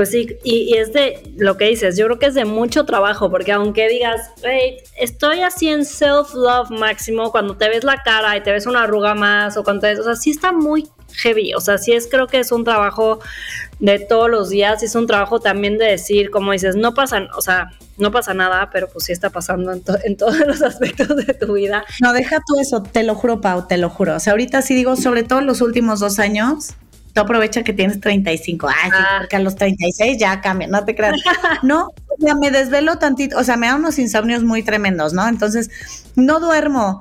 Pues 0.00 0.12
sí, 0.12 0.38
y, 0.44 0.78
es 0.78 0.94
de 0.94 1.20
lo 1.36 1.58
que 1.58 1.66
dices, 1.66 1.94
yo 1.98 2.06
creo 2.06 2.18
que 2.18 2.24
es 2.24 2.34
de 2.34 2.46
mucho 2.46 2.86
trabajo, 2.86 3.30
porque 3.30 3.52
aunque 3.52 3.86
digas, 3.86 4.30
hey, 4.42 4.78
estoy 4.96 5.40
así 5.40 5.68
en 5.68 5.84
self-love 5.84 6.70
máximo, 6.70 7.30
cuando 7.30 7.54
te 7.58 7.68
ves 7.68 7.84
la 7.84 8.02
cara 8.02 8.34
y 8.34 8.42
te 8.42 8.50
ves 8.50 8.64
una 8.64 8.84
arruga 8.84 9.14
más, 9.14 9.58
o 9.58 9.62
cuando 9.62 9.82
te 9.82 9.88
ves, 9.88 9.98
o 9.98 10.04
sea, 10.04 10.16
sí 10.16 10.30
está 10.30 10.52
muy 10.52 10.88
heavy, 11.16 11.52
o 11.52 11.60
sea, 11.60 11.76
sí 11.76 11.92
es, 11.92 12.08
creo 12.10 12.28
que 12.28 12.38
es 12.38 12.50
un 12.50 12.64
trabajo 12.64 13.18
de 13.78 13.98
todos 13.98 14.30
los 14.30 14.48
días, 14.48 14.82
es 14.82 14.94
un 14.94 15.06
trabajo 15.06 15.38
también 15.38 15.76
de 15.76 15.84
decir, 15.84 16.30
como 16.30 16.52
dices, 16.52 16.76
no 16.76 16.94
pasa, 16.94 17.28
o 17.36 17.42
sea, 17.42 17.68
no 17.98 18.10
pasa 18.10 18.32
nada, 18.32 18.70
pero 18.72 18.88
pues 18.88 19.04
sí 19.04 19.12
está 19.12 19.28
pasando 19.28 19.70
en, 19.70 19.82
en, 20.04 20.16
todos 20.16 20.38
los 20.46 20.62
aspectos 20.62 21.14
de 21.14 21.34
tu 21.34 21.52
vida. 21.52 21.84
No, 22.00 22.14
deja 22.14 22.38
tú 22.46 22.58
eso, 22.58 22.82
te 22.82 23.02
lo 23.02 23.14
juro, 23.14 23.42
Pau, 23.42 23.66
te 23.68 23.76
lo 23.76 23.90
juro. 23.90 24.16
O 24.16 24.18
sea, 24.18 24.30
ahorita 24.30 24.62
sí 24.62 24.74
digo, 24.74 24.96
sobre 24.96 25.24
todo 25.24 25.42
los 25.42 25.60
últimos 25.60 26.00
dos 26.00 26.18
años, 26.18 26.74
tú 27.12 27.20
aprovecha 27.20 27.62
que 27.62 27.72
tienes 27.72 28.00
35. 28.00 28.68
Ay, 28.68 28.90
ah. 28.92 29.18
porque 29.20 29.36
a 29.36 29.40
los 29.40 29.56
36 29.56 30.18
ya 30.18 30.40
cambia, 30.40 30.68
no 30.68 30.84
te 30.84 30.94
creas. 30.94 31.14
No, 31.62 31.88
ya 32.18 32.34
me 32.34 32.50
desvelo 32.50 32.98
tantito, 32.98 33.38
o 33.38 33.44
sea, 33.44 33.56
me 33.56 33.66
da 33.66 33.76
unos 33.76 33.98
insomnios 33.98 34.42
muy 34.42 34.62
tremendos, 34.62 35.12
¿no? 35.12 35.26
Entonces, 35.28 35.70
no 36.16 36.40
duermo 36.40 37.00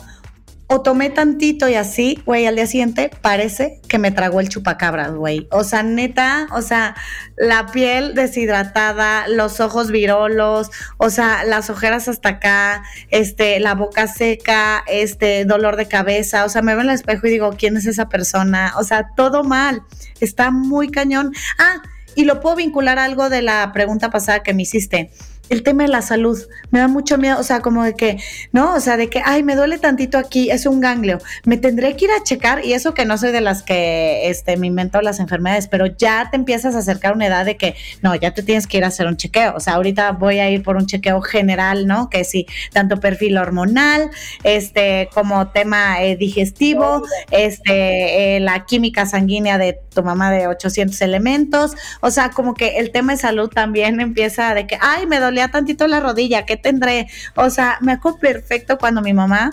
o 0.72 0.82
tomé 0.82 1.10
tantito 1.10 1.68
y 1.68 1.74
así, 1.74 2.22
güey, 2.28 2.46
al 2.46 2.56
día 2.56 2.68
siguiente 2.68 3.10
parece 3.22 3.82
que 3.88 3.98
me 3.98 4.12
tragó 4.12 4.40
el 4.40 4.50
chupacabras, 4.50 5.16
güey. 5.16 5.48
O 5.50 5.64
sea, 5.64 5.82
neta, 5.82 6.48
o 6.52 6.62
sea, 6.62 6.96
la 7.38 7.66
piel 7.72 8.14
deshidratada, 8.14 9.28
los 9.28 9.62
ojos 9.62 9.90
virolos, 9.90 10.70
o 10.98 11.10
sea, 11.10 11.44
las 11.44 11.72
ojeras 11.72 12.08
hasta 12.08 12.30
acá, 12.30 12.84
este, 13.10 13.60
la 13.60 13.74
boca 13.74 14.06
seca, 14.06 14.84
este, 14.86 15.44
dolor 15.44 15.76
de 15.76 15.88
cabeza, 15.88 16.46
o 16.46 16.50
sea, 16.50 16.62
me 16.62 16.76
veo 16.76 16.84
en 16.84 16.90
el 16.90 16.96
espejo 16.96 17.26
y 17.26 17.32
digo, 17.32 17.56
¿quién 17.58 17.76
es 17.76 17.88
esa 17.88 18.08
persona? 18.08 18.74
O 18.78 18.84
sea, 18.84 19.10
todo 19.16 19.44
mal, 19.44 19.82
está 20.20 20.52
muy 20.52 20.92
cañón. 20.92 21.34
Ah, 21.58 21.82
y 22.14 22.26
lo 22.26 22.42
puedo 22.42 22.58
vincular 22.58 23.00
a 23.00 23.06
algo 23.06 23.30
de 23.32 23.42
la 23.42 23.72
pregunta 23.74 24.12
pasada 24.12 24.44
que 24.44 24.54
me 24.54 24.62
hiciste 24.62 25.10
el 25.50 25.64
tema 25.64 25.84
de 25.84 25.90
la 25.90 26.02
salud. 26.02 26.40
Me 26.72 26.80
da 26.80 26.88
mucho 26.88 27.18
miedo, 27.18 27.40
o 27.40 27.44
sea, 27.44 27.62
como 27.62 27.84
de 27.84 27.96
que, 27.96 28.18
¿no? 28.52 28.74
O 28.76 28.80
sea, 28.80 28.98
de 28.98 29.10
que, 29.10 29.22
ay, 29.26 29.44
me 29.44 29.56
duele 29.56 29.78
tantito 29.78 30.18
aquí, 30.18 30.50
es 30.52 30.66
un 30.66 30.80
ganglio. 30.80 31.20
Me 31.46 31.58
tendré 31.58 31.96
que 31.96 32.06
ir 32.06 32.12
a 32.12 32.24
checar, 32.24 32.66
y 32.66 32.74
eso 32.74 32.94
que 32.94 33.06
no 33.06 33.18
soy 33.18 33.32
de 33.32 33.42
las 33.42 33.64
que 33.64 34.30
este, 34.30 34.58
me 34.58 34.68
invento 34.68 35.02
las 35.02 35.20
enfermedades, 35.20 35.68
pero 35.68 35.88
ya 35.88 36.30
te 36.30 36.38
empiezas 36.38 36.76
a 36.76 36.80
acercar 36.80 37.12
a 37.12 37.16
una 37.16 37.28
edad 37.28 37.46
de 37.46 37.58
que, 37.58 37.76
no, 38.02 38.16
ya 38.16 38.34
te 38.34 38.44
tienes 38.44 38.68
que 38.68 38.78
ir 38.78 38.84
a 38.84 38.88
hacer 38.88 39.08
un 39.08 39.18
chequeo. 39.18 39.56
O 39.56 39.60
sea, 39.60 39.74
ahorita 39.74 40.12
voy 40.12 40.40
a 40.40 40.50
ir 40.50 40.64
por 40.64 40.76
un 40.76 40.86
chequeo 40.86 41.22
general, 41.22 41.88
¿no? 41.88 42.10
Que 42.10 42.24
sí, 42.24 42.46
tanto 42.72 43.00
perfil 43.00 43.38
hormonal, 43.38 44.10
este, 44.44 45.10
como 45.14 45.50
tema 45.50 46.02
eh, 46.04 46.16
digestivo, 46.16 47.04
este, 47.32 48.36
eh, 48.36 48.40
la 48.40 48.66
química 48.66 49.06
sanguínea 49.06 49.58
de 49.58 49.80
tu 49.94 50.04
mamá 50.04 50.32
de 50.32 50.48
800 50.48 51.02
elementos. 51.02 51.74
O 52.02 52.12
sea, 52.12 52.30
como 52.30 52.54
que 52.54 52.78
el 52.78 52.92
tema 52.92 53.14
de 53.14 53.20
salud 53.20 53.50
también 53.50 54.00
empieza 54.00 54.54
de 54.54 54.68
que, 54.68 54.78
ay, 54.82 55.08
me 55.08 55.20
duele 55.20 55.39
tantito 55.48 55.88
la 55.88 56.02
rodilla, 56.02 56.46
¿qué 56.46 56.58
tendré? 56.58 57.08
O 57.36 57.50
sea, 57.50 57.78
me 57.82 57.94
acuerdo 57.94 58.20
perfecto 58.20 58.78
cuando 58.78 59.02
mi 59.02 59.14
mamá 59.14 59.52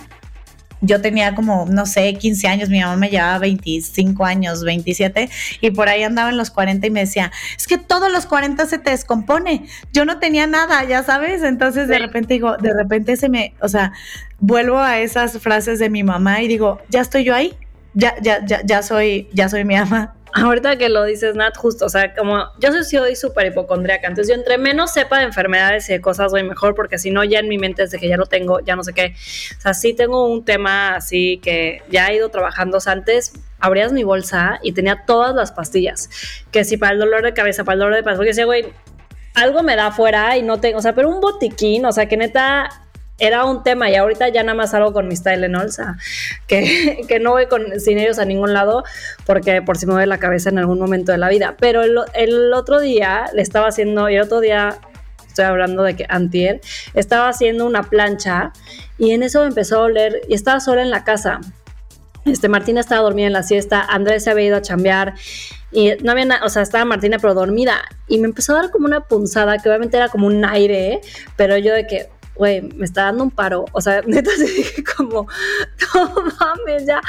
yo 0.80 1.00
tenía 1.00 1.34
como, 1.34 1.66
no 1.66 1.86
sé, 1.86 2.14
15 2.14 2.48
años, 2.48 2.68
mi 2.68 2.80
mamá 2.80 2.96
me 2.96 3.08
llevaba 3.08 3.38
25 3.38 4.24
años, 4.24 4.62
27, 4.62 5.30
y 5.60 5.70
por 5.70 5.88
ahí 5.88 6.02
andaba 6.02 6.30
en 6.30 6.36
los 6.36 6.50
40 6.50 6.86
y 6.86 6.90
me 6.90 7.00
decía, 7.00 7.32
es 7.56 7.66
que 7.66 7.78
todos 7.78 8.12
los 8.12 8.26
40 8.26 8.66
se 8.66 8.78
te 8.78 8.90
descompone, 8.90 9.66
yo 9.92 10.04
no 10.04 10.18
tenía 10.18 10.46
nada, 10.46 10.84
ya 10.84 11.02
sabes, 11.02 11.42
entonces 11.42 11.88
de 11.88 11.98
repente 11.98 12.34
digo, 12.34 12.56
de 12.56 12.74
repente 12.74 13.16
se 13.16 13.28
me, 13.28 13.54
o 13.60 13.68
sea, 13.68 13.92
vuelvo 14.38 14.78
a 14.78 14.98
esas 14.98 15.38
frases 15.38 15.78
de 15.78 15.90
mi 15.90 16.02
mamá 16.02 16.42
y 16.42 16.48
digo, 16.48 16.80
ya 16.88 17.00
estoy 17.00 17.24
yo 17.24 17.34
ahí, 17.34 17.54
ya, 17.94 18.14
ya, 18.20 18.44
ya, 18.44 18.60
ya 18.64 18.82
soy, 18.82 19.28
ya 19.32 19.48
soy 19.48 19.64
mi 19.64 19.76
ama, 19.76 20.14
ahorita 20.44 20.76
que 20.76 20.88
lo 20.88 21.04
dices, 21.04 21.34
Nat, 21.34 21.56
justo, 21.56 21.86
o 21.86 21.88
sea, 21.88 22.14
como 22.14 22.44
yo 22.58 22.70
soy, 22.72 23.16
súper 23.16 23.46
hipocondriaca, 23.46 24.06
entonces 24.06 24.28
yo 24.28 24.38
entre 24.38 24.58
menos 24.58 24.92
sepa 24.92 25.18
de 25.18 25.24
enfermedades 25.24 25.88
y 25.88 25.94
de 25.94 26.00
cosas 26.00 26.30
voy 26.30 26.42
mejor, 26.42 26.74
porque 26.74 26.98
si 26.98 27.10
no, 27.10 27.24
ya 27.24 27.38
en 27.38 27.48
mi 27.48 27.58
mente 27.58 27.82
desde 27.82 27.98
que 27.98 28.08
ya 28.08 28.16
lo 28.16 28.26
tengo, 28.26 28.60
ya 28.60 28.76
no 28.76 28.84
sé 28.84 28.92
qué. 28.92 29.14
O 29.56 29.60
sea, 29.60 29.74
sí 29.74 29.94
tengo 29.94 30.26
un 30.26 30.44
tema 30.44 30.96
así 30.96 31.38
que 31.42 31.82
ya 31.90 32.08
he 32.08 32.16
ido 32.16 32.28
trabajando 32.28 32.78
antes. 32.86 33.32
Abrías 33.58 33.92
mi 33.92 34.04
bolsa 34.04 34.60
y 34.62 34.72
tenía 34.72 35.04
todas 35.06 35.34
las 35.34 35.52
pastillas, 35.52 36.10
que 36.50 36.64
si 36.64 36.76
para 36.76 36.92
el 36.92 36.98
dolor 36.98 37.22
de 37.22 37.32
cabeza, 37.32 37.64
para 37.64 37.74
el 37.74 37.80
dolor 37.80 37.94
de 37.94 38.02
panza, 38.02 38.18
porque 38.18 38.30
decía, 38.30 38.44
güey, 38.44 38.66
algo 39.34 39.62
me 39.62 39.76
da 39.76 39.92
fuera 39.92 40.36
y 40.36 40.42
no 40.42 40.60
tengo, 40.60 40.78
o 40.78 40.82
sea, 40.82 40.94
pero 40.94 41.08
un 41.08 41.20
botiquín, 41.20 41.86
o 41.86 41.92
sea, 41.92 42.06
que 42.06 42.16
neta 42.16 42.85
era 43.18 43.44
un 43.44 43.62
tema 43.62 43.90
y 43.90 43.94
ahorita 43.94 44.28
ya 44.28 44.42
nada 44.42 44.54
más 44.54 44.72
salgo 44.72 44.92
con 44.92 45.08
mis 45.08 45.22
Tylenol, 45.22 45.66
o 45.66 45.94
que, 46.46 47.02
que, 47.08 47.18
no 47.18 47.32
voy 47.32 47.46
con, 47.46 47.80
sin 47.80 47.98
ellos 47.98 48.18
a 48.18 48.24
ningún 48.24 48.52
lado 48.52 48.84
porque 49.24 49.62
por 49.62 49.78
si 49.78 49.86
me 49.86 49.92
mueve 49.92 50.06
la 50.06 50.18
cabeza 50.18 50.50
en 50.50 50.58
algún 50.58 50.78
momento 50.78 51.12
de 51.12 51.18
la 51.18 51.28
vida. 51.28 51.56
Pero 51.58 51.82
el, 51.82 51.98
el 52.14 52.52
otro 52.52 52.80
día 52.80 53.26
le 53.32 53.42
estaba 53.42 53.68
haciendo, 53.68 54.08
y 54.10 54.16
el 54.16 54.22
otro 54.22 54.40
día 54.40 54.78
estoy 55.36 55.44
hablando 55.44 55.82
de 55.82 55.96
que 55.96 56.06
antier, 56.08 56.60
estaba 56.94 57.28
haciendo 57.28 57.66
una 57.66 57.82
plancha 57.82 58.52
y 58.96 59.10
en 59.10 59.22
eso 59.22 59.42
me 59.42 59.48
empezó 59.48 59.80
a 59.80 59.82
oler 59.82 60.22
y 60.28 60.34
estaba 60.34 60.60
sola 60.60 60.80
en 60.80 60.90
la 60.90 61.04
casa. 61.04 61.40
Este, 62.24 62.48
Martina 62.48 62.80
estaba 62.80 63.02
dormida 63.02 63.26
en 63.26 63.34
la 63.34 63.42
siesta, 63.42 63.82
Andrés 63.82 64.24
se 64.24 64.30
había 64.30 64.46
ido 64.46 64.56
a 64.56 64.62
chambear 64.62 65.14
y 65.70 65.92
no 66.02 66.12
había 66.12 66.24
nada, 66.24 66.44
o 66.44 66.48
sea, 66.48 66.62
estaba 66.62 66.84
Martina 66.86 67.18
pero 67.18 67.34
dormida 67.34 67.82
y 68.08 68.18
me 68.18 68.26
empezó 68.26 68.54
a 68.54 68.62
dar 68.62 68.70
como 68.70 68.86
una 68.86 69.00
punzada 69.00 69.58
que 69.58 69.68
obviamente 69.68 69.96
era 69.98 70.08
como 70.08 70.26
un 70.26 70.44
aire, 70.44 71.02
pero 71.36 71.58
yo 71.58 71.74
de 71.74 71.86
que, 71.86 72.08
güey, 72.36 72.62
me 72.62 72.84
está 72.84 73.04
dando 73.04 73.24
un 73.24 73.30
paro. 73.30 73.64
O 73.72 73.80
sea, 73.80 74.02
neta, 74.06 74.30
se 74.30 74.44
dije 74.44 74.84
como, 74.96 75.26
no 75.94 76.14
mames, 76.38 76.86
ya. 76.86 77.00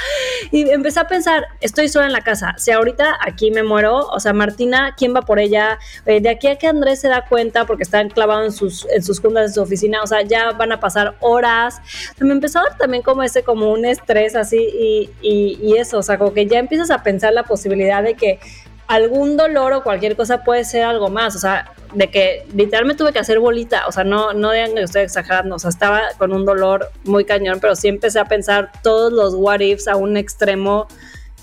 Y 0.52 0.70
empecé 0.70 1.00
a 1.00 1.08
pensar, 1.08 1.46
estoy 1.62 1.90
sola 1.90 2.06
en 2.06 2.14
la 2.14 2.22
casa. 2.22 2.56
Si 2.58 2.72
ahorita 2.72 3.18
aquí 3.22 3.52
me 3.52 3.64
muero, 3.64 4.08
o 4.08 4.20
sea, 4.20 4.34
Martina, 4.34 4.96
¿quién 4.98 5.16
va 5.16 5.22
por 5.22 5.40
ella? 5.40 5.80
Eh, 6.06 6.22
de 6.22 6.30
aquí 6.30 6.48
a 6.48 6.58
que 6.58 6.68
Andrés 6.68 7.02
se 7.02 7.10
da 7.10 7.26
cuenta, 7.26 7.66
porque 7.66 7.84
está 7.84 8.02
enclavado 8.02 8.44
en 8.44 8.52
sus, 8.52 8.86
en 8.94 9.04
sus 9.04 9.20
juntas 9.20 9.48
de 9.48 9.54
su 9.54 9.62
oficina, 9.62 10.02
o 10.02 10.08
sea, 10.08 10.22
ya 10.22 10.52
van 10.52 10.72
a 10.72 10.80
pasar 10.80 11.16
horas. 11.22 11.82
me 12.20 12.32
empezó 12.32 12.60
a 12.60 12.64
dar 12.64 12.78
también 12.78 13.04
como 13.04 13.24
ese, 13.24 13.44
como 13.44 13.72
un 13.72 13.86
estrés 13.86 14.36
así 14.36 14.58
y, 14.58 15.10
y, 15.22 15.60
y 15.62 15.78
eso, 15.78 16.00
o 16.00 16.04
sea, 16.04 16.18
como 16.18 16.34
que 16.34 16.46
ya 16.46 16.60
empiezas 16.60 16.92
a 16.92 17.04
pensar 17.04 17.34
la 17.34 17.44
posibilidad 17.44 18.04
de 18.04 18.16
que 18.16 18.40
algún 18.88 19.38
dolor 19.38 19.74
o 19.74 19.84
cualquier 19.84 20.16
cosa 20.16 20.44
puede 20.44 20.64
ser 20.64 20.84
algo 20.84 21.10
más, 21.10 21.36
o 21.36 21.40
sea, 21.40 21.72
de 21.94 22.10
que 22.10 22.46
literalmente 22.54 23.04
tuve 23.04 23.14
que 23.14 23.20
hacer 23.20 23.40
bolita, 23.40 23.88
o 23.88 23.92
sea, 23.92 24.04
no, 24.04 24.34
no 24.34 24.52
digan 24.52 24.76
que 24.76 24.82
estoy 24.82 25.04
exagerando, 25.04 25.56
o 25.56 25.60
sea, 25.60 25.70
estaba 25.70 26.02
con 26.18 26.34
un 26.34 26.46
dolor 26.46 26.92
muy 27.04 27.26
cañón, 27.26 27.60
pero 27.60 27.76
sí 27.76 27.88
empecé 27.88 28.20
a 28.20 28.26
pensar 28.26 28.72
todos 28.84 29.12
los 29.12 29.34
what 29.36 29.60
ifs 29.60 29.88
a 29.88 29.96
un 29.96 30.18
extremo 30.18 30.88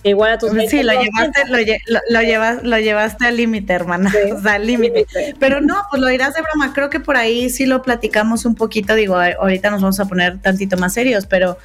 igual 0.05 0.33
a 0.33 0.39
tus 0.39 0.51
Sí, 0.69 0.83
lo 0.83 0.93
llevaste, 0.93 1.43
lo, 1.49 2.23
llevas, 2.23 2.63
lo 2.63 2.79
llevaste 2.79 3.27
al 3.27 3.37
límite, 3.37 3.73
hermana. 3.73 4.13
o 4.37 4.41
sea, 4.41 4.55
al 4.55 4.67
límite. 4.67 5.07
Pero 5.39 5.61
no, 5.61 5.77
pues 5.91 6.01
lo 6.01 6.09
dirás 6.09 6.35
de 6.35 6.43
broma. 6.43 6.73
Creo 6.73 6.91
que 6.91 7.01
por 7.01 7.17
ahí 7.17 7.51
sí 7.51 7.67
lo 7.67 7.83
platicamos 7.83 8.45
un 8.45 8.55
poquito. 8.55 8.95
Digo, 8.95 9.17
ahorita 9.17 9.71
nos 9.71 9.81
vamos 9.81 9.99
a 10.01 10.05
poner 10.05 10.39
tantito 10.41 10.77
más 10.77 10.93
serios, 10.93 11.27
pero 11.27 11.59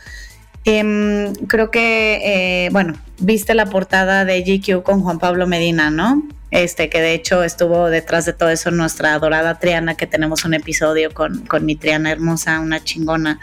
em, 0.63 1.33
creo 1.47 1.69
que, 1.69 2.21
eh, 2.65 2.69
bueno, 2.71 2.93
viste 3.19 3.53
la 3.53 3.65
portada 3.65 4.25
de 4.25 4.41
GQ 4.41 4.83
con 4.83 5.01
Juan 5.01 5.19
Pablo 5.19 5.45
Medina, 5.45 5.91
¿no? 5.91 6.23
Este, 6.51 6.89
que 6.89 7.01
de 7.01 7.13
hecho 7.13 7.43
estuvo 7.43 7.89
detrás 7.89 8.25
de 8.25 8.33
todo 8.33 8.49
eso 8.49 8.71
nuestra 8.71 9.13
adorada 9.13 9.59
Triana, 9.59 9.95
que 9.95 10.07
tenemos 10.07 10.45
un 10.45 10.53
episodio 10.53 11.13
con, 11.13 11.45
con 11.45 11.65
mi 11.65 11.75
Triana 11.75 12.12
hermosa, 12.12 12.59
una 12.59 12.83
chingona. 12.83 13.39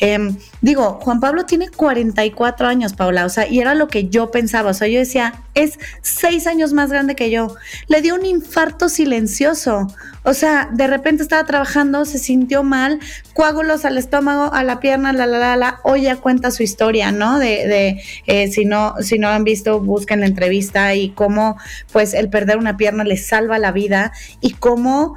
Em, 0.00 0.36
digo, 0.60 0.98
Juan 1.02 1.20
Pablo 1.20 1.44
tiene 1.44 1.68
44 1.68 2.66
años, 2.66 2.94
Paula, 2.94 3.26
o 3.26 3.28
sea, 3.28 3.48
y 3.48 3.60
era 3.60 3.74
lo 3.74 3.88
que 3.88 4.08
yo 4.08 4.30
pensaba, 4.30 4.70
o 4.70 4.74
sea, 4.74 4.88
yo 4.88 4.98
decía, 4.98 5.42
es 5.54 5.78
seis 6.02 6.46
años 6.46 6.72
más 6.72 6.90
grande 6.90 7.14
que 7.14 7.30
yo. 7.30 7.54
Le 7.88 8.02
dio 8.02 8.14
un 8.14 8.26
infarto 8.26 8.88
silencioso, 8.88 9.88
o 10.22 10.34
sea, 10.34 10.68
de 10.72 10.86
repente 10.86 11.22
estaba 11.22 11.44
trabajando, 11.46 12.04
se 12.04 12.18
sintió 12.18 12.62
mal, 12.62 13.00
coágulos 13.32 13.84
al 13.84 13.96
estómago, 13.96 14.52
a 14.52 14.64
la 14.64 14.80
pierna, 14.80 15.12
la, 15.12 15.26
la, 15.26 15.38
la, 15.38 15.56
la, 15.56 15.80
hoy 15.84 16.02
ya 16.02 16.16
cuenta 16.16 16.50
su 16.50 16.62
historia, 16.62 17.12
¿no? 17.12 17.38
De, 17.38 17.46
de 17.46 18.02
eh, 18.26 18.50
si 18.50 18.64
no, 18.64 18.94
si 19.00 19.18
no 19.18 19.28
han 19.28 19.44
visto, 19.44 19.80
busquen 19.80 20.20
la 20.20 20.26
entrevista 20.26 20.94
y 20.94 21.10
cómo, 21.10 21.56
pues, 21.92 22.12
el 22.12 22.28
una 22.54 22.76
pierna 22.76 23.02
le 23.02 23.16
salva 23.16 23.58
la 23.58 23.72
vida 23.72 24.12
y 24.40 24.52
cómo 24.52 25.16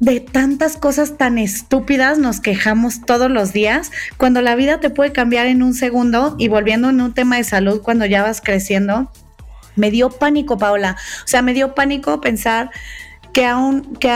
de 0.00 0.20
tantas 0.20 0.76
cosas 0.76 1.16
tan 1.16 1.38
estúpidas 1.38 2.18
nos 2.18 2.40
quejamos 2.40 3.04
todos 3.04 3.30
los 3.30 3.52
días, 3.52 3.90
cuando 4.16 4.42
la 4.42 4.54
vida 4.54 4.78
te 4.78 4.90
puede 4.90 5.12
cambiar 5.12 5.46
en 5.46 5.62
un 5.62 5.74
segundo 5.74 6.36
y 6.38 6.48
volviendo 6.48 6.90
en 6.90 7.00
un 7.00 7.14
tema 7.14 7.36
de 7.36 7.44
salud 7.44 7.82
cuando 7.82 8.06
ya 8.06 8.22
vas 8.22 8.40
creciendo, 8.40 9.10
me 9.74 9.90
dio 9.90 10.10
pánico, 10.10 10.58
Paula. 10.58 10.96
O 11.24 11.28
sea, 11.28 11.42
me 11.42 11.54
dio 11.54 11.74
pánico 11.74 12.20
pensar 12.20 12.70
que 13.32 13.44
a 13.46 13.56
un, 13.56 13.96
que 13.96 14.10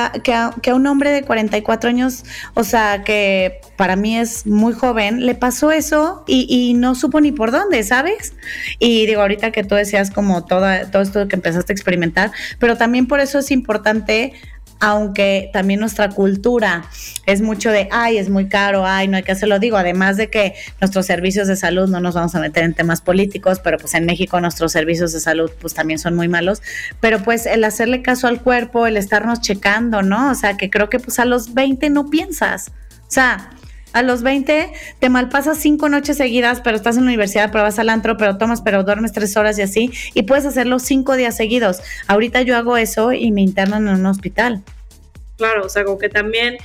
que 0.63 0.73
un 0.73 0.87
hombre 0.87 1.11
de 1.11 1.23
44 1.23 1.91
años, 1.91 2.25
o 2.55 2.65
sea, 2.65 3.05
que 3.05 3.61
para 3.77 3.97
mí 3.97 4.17
es 4.17 4.47
muy 4.47 4.73
joven, 4.75 5.27
le 5.27 5.35
pasó 5.35 5.71
eso 5.71 6.25
y, 6.27 6.47
y, 6.49 6.75
no 6.75 6.95
supo 6.95 7.21
ni 7.21 7.33
por 7.33 7.51
dónde, 7.51 7.83
¿sabes? 7.83 8.35
Y 8.79 9.07
digo, 9.07 9.23
ahorita 9.23 9.51
que 9.51 9.65
tú 9.65 9.75
decías 9.75 10.11
como 10.11 10.45
toda, 10.45 10.91
todo 10.91 11.03
esto 11.03 11.29
que 11.29 11.37
empezaste 11.37 11.73
a 11.73 11.75
experimentar, 11.75 12.33
pero 12.59 12.77
también 12.77 13.07
por 13.07 13.21
eso 13.21 13.39
es 13.39 13.51
importante 13.51 14.35
aunque 14.83 15.49
también 15.53 15.79
nuestra 15.79 16.11
cultura 16.11 16.85
es 17.27 17.41
mucho 17.41 17.71
de, 17.71 17.89
ay, 17.93 18.19
es 18.19 18.29
muy 18.29 18.49
caro, 18.49 18.85
ay, 18.85 19.07
no 19.07 19.17
hay 19.17 19.23
que 19.23 19.31
hacerlo. 19.31 19.61
Digo, 19.61 19.77
además 19.77 20.17
de 20.17 20.29
que 20.29 20.55
nuestros 20.81 21.07
servicios 21.07 21.47
de 21.47 21.55
salud, 21.55 21.89
no 21.89 22.01
nos 22.01 22.17
vamos 22.17 22.35
a 22.35 22.41
meter 22.41 22.65
en 22.65 22.75
temas 22.75 23.01
políticos, 23.01 23.61
pero 23.63 23.79
pues 23.79 23.95
en 23.95 24.07
México 24.07 24.41
nuestros 24.41 24.73
servicios 24.73 25.13
de 25.13 25.21
salud 25.21 25.53
pues 25.61 25.73
también 25.73 26.01
son 26.01 26.17
muy 26.17 26.27
malos, 26.27 26.63
pero 26.99 27.23
pues 27.23 27.47
el 27.47 27.63
hacerle 27.63 28.03
caso 28.03 28.27
al 28.27 28.43
cuerpo, 28.43 28.89
el 28.89 28.97
estarnos 28.97 29.41
checando, 29.41 30.03
¿no? 30.03 30.33
O 30.33 30.35
sea, 30.35 30.57
que 30.57 30.69
creo 30.69 30.91
que 30.91 30.99
pues 30.99 31.21
a 31.21 31.27
los 31.27 31.55
20 31.55 31.89
no 31.91 32.11
piensas. 32.11 32.73
O 33.03 33.11
sea, 33.15 33.51
a 33.93 34.03
los 34.03 34.23
20 34.23 34.73
te 34.99 35.09
malpasas 35.09 35.59
cinco 35.59 35.89
noches 35.89 36.17
seguidas, 36.17 36.61
pero 36.61 36.77
estás 36.77 36.97
en 36.97 37.05
la 37.05 37.09
universidad, 37.09 37.51
pero 37.53 37.65
vas 37.65 37.79
al 37.79 37.89
antro, 37.89 38.17
pero 38.17 38.39
tomas, 38.39 38.63
pero 38.63 38.85
duermes 38.85 39.13
tres 39.13 39.37
horas 39.37 39.59
y 39.59 39.63
así, 39.63 39.91
y 40.15 40.23
puedes 40.23 40.47
hacerlo 40.47 40.79
cinco 40.79 41.17
días 41.17 41.37
seguidos. 41.37 41.81
Ahorita 42.07 42.43
yo 42.43 42.57
hago 42.57 42.77
eso 42.77 43.13
y 43.13 43.31
me 43.33 43.43
internan 43.43 43.89
en 43.89 43.95
un 43.95 44.07
hospital. 44.07 44.63
Claro, 45.37 45.67
o 45.67 45.69
sea, 45.69 45.85
como 45.85 45.99
que 45.99 46.09
también 46.09 46.57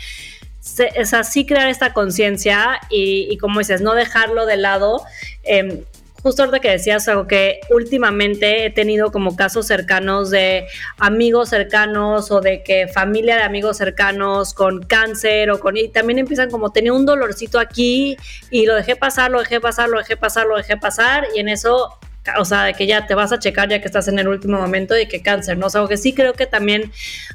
es 0.96 1.14
así 1.14 1.46
crear 1.46 1.70
esta 1.70 1.94
conciencia 1.94 2.80
y, 2.90 3.38
como 3.38 3.60
dices, 3.60 3.82
no 3.82 3.94
dejarlo 3.96 4.46
de 4.46 4.58
lado. 4.58 5.02
Eh, 5.44 5.84
justo 6.24 6.44
ahorita 6.44 6.60
que 6.60 6.72
decías 6.72 7.08
algo 7.08 7.28
que 7.28 7.60
últimamente 7.70 8.66
he 8.66 8.70
tenido 8.70 9.12
como 9.12 9.36
casos 9.36 9.68
cercanos 9.68 10.30
de 10.30 10.68
amigos 10.98 11.50
cercanos 11.50 12.32
o 12.32 12.42
de 12.42 12.64
que 12.64 12.88
familia 12.88 13.36
de 13.36 13.44
amigos 13.44 13.78
cercanos 13.78 14.54
con 14.54 14.84
cáncer 14.84 15.52
o 15.52 15.60
con 15.60 15.78
y 15.78 15.90
también 15.90 16.20
empiezan 16.20 16.50
como 16.50 16.72
tenía 16.72 16.94
un 16.94 17.06
dolorcito 17.06 17.60
aquí 17.60 18.18
y 18.50 18.66
lo 18.66 18.76
dejé 18.76 18.96
pasar, 18.96 19.32
lo 19.32 19.40
dejé 19.40 19.60
pasar, 19.62 19.90
lo 19.90 20.00
dejé 20.00 20.18
pasar, 20.18 20.48
lo 20.48 20.58
dejé 20.58 20.78
pasar 20.78 21.28
y 21.36 21.40
en 21.40 21.50
eso 21.50 21.98
o 22.40 22.46
sea, 22.46 22.64
de 22.64 22.74
que 22.74 22.88
ya 22.88 23.06
te 23.08 23.16
vas 23.16 23.32
a 23.32 23.40
checar 23.40 23.70
ya 23.70 23.80
que 23.80 23.88
estás 23.88 24.08
en 24.08 24.20
el 24.20 24.28
último 24.28 24.60
momento 24.60 24.98
y 24.98 25.08
que 25.08 25.22
cáncer, 25.22 25.58
¿no? 25.58 25.68
O 25.68 25.70
sea, 25.70 25.86
que 25.88 25.98
sí 25.98 26.14
creo 26.14 26.34
que 26.34 26.46
también 26.46 26.92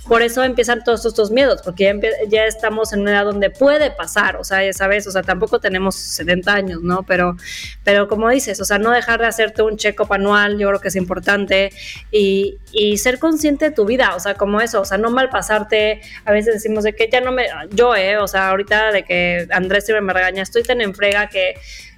por 0.07 0.23
eso 0.23 0.43
empiezan 0.43 0.85
todos 0.85 1.05
estos 1.07 1.31
miedos, 1.31 1.63
porque 1.63 1.99
ya, 2.29 2.45
estamos 2.45 2.93
en 2.93 3.01
una 3.01 3.13
edad 3.13 3.25
donde 3.25 3.51
puede 3.51 3.91
pasar, 3.91 4.37
o 4.37 4.45
sea, 4.45 4.65
ya 4.65 4.73
sabes, 4.73 5.07
o 5.07 5.11
sea, 5.11 5.23
tampoco 5.23 5.61
tenemos 5.61 5.95
70 5.97 6.53
años, 6.53 6.83
¿no? 6.83 7.03
Pero, 7.05 7.37
pero 7.85 8.09
como 8.09 8.29
dices, 8.29 8.61
o 8.61 8.65
sea, 8.65 8.79
no 8.79 8.91
dejar 8.91 9.21
de 9.21 9.27
hacerte 9.27 9.63
un 9.63 9.77
check-up 9.77 10.13
anual, 10.13 10.59
yo 10.59 10.69
creo 10.69 10.81
que 10.81 10.89
es 10.89 10.97
importante, 10.97 11.71
y, 12.11 12.59
y 12.73 12.99
ser 12.99 13.19
consciente 13.19 13.67
de 13.67 13.71
tu 13.71 13.85
vida, 13.85 14.15
o 14.15 14.21
sea, 14.21 14.35
como 14.35 14.61
eso, 14.61 14.81
o 14.81 14.85
sea, 14.85 14.99
no 14.99 15.11
mal 15.11 15.29
pasarte, 15.29 16.01
a 16.25 16.33
veces 16.33 16.55
decimos 16.55 16.85
de 16.85 16.95
que 16.95 17.09
ya 17.11 17.21
no 17.21 17.33
me, 17.33 17.47
yo, 17.71 17.95
eh, 17.95 18.19
o 18.19 18.29
sea, 18.29 18.51
ahorita 18.51 18.93
de 18.93 19.05
que 19.05 19.47
Andrés 19.51 19.85
siempre 19.85 20.03
me 20.03 20.13
regaña, 20.13 20.43
estoy 20.43 20.63
tan 20.63 20.81
en 20.81 20.95
frega 20.95 21.29
que 21.29 21.55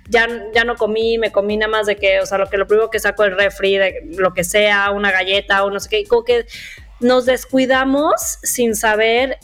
ya, 0.08 0.28
ya 0.52 0.64
no 0.64 0.76
comí, 0.76 1.18
me 1.18 1.32
comí 1.32 1.56
nada 1.56 1.70
más 1.70 1.86
de 1.86 1.96
que, 1.96 2.20
o 2.20 2.26
sea, 2.26 2.38
lo 2.38 2.48
que 2.48 2.56
lo 2.56 2.66
primero 2.66 2.90
que 2.90 3.00
saco 3.00 3.22
del 3.22 3.36
refri, 3.36 3.76
de 3.76 4.02
lo 4.16 4.34
que 4.34 4.44
sea, 4.44 4.90
una 4.90 5.10
galleta 5.10 5.64
o 5.64 5.70
no 5.70 5.80
sé 5.80 5.88
qué, 5.88 6.04
como 6.04 6.24
que 6.24 6.46
nos 7.00 7.26
descuidamos 7.26 8.38
sin 8.42 8.74
saber 8.74 9.38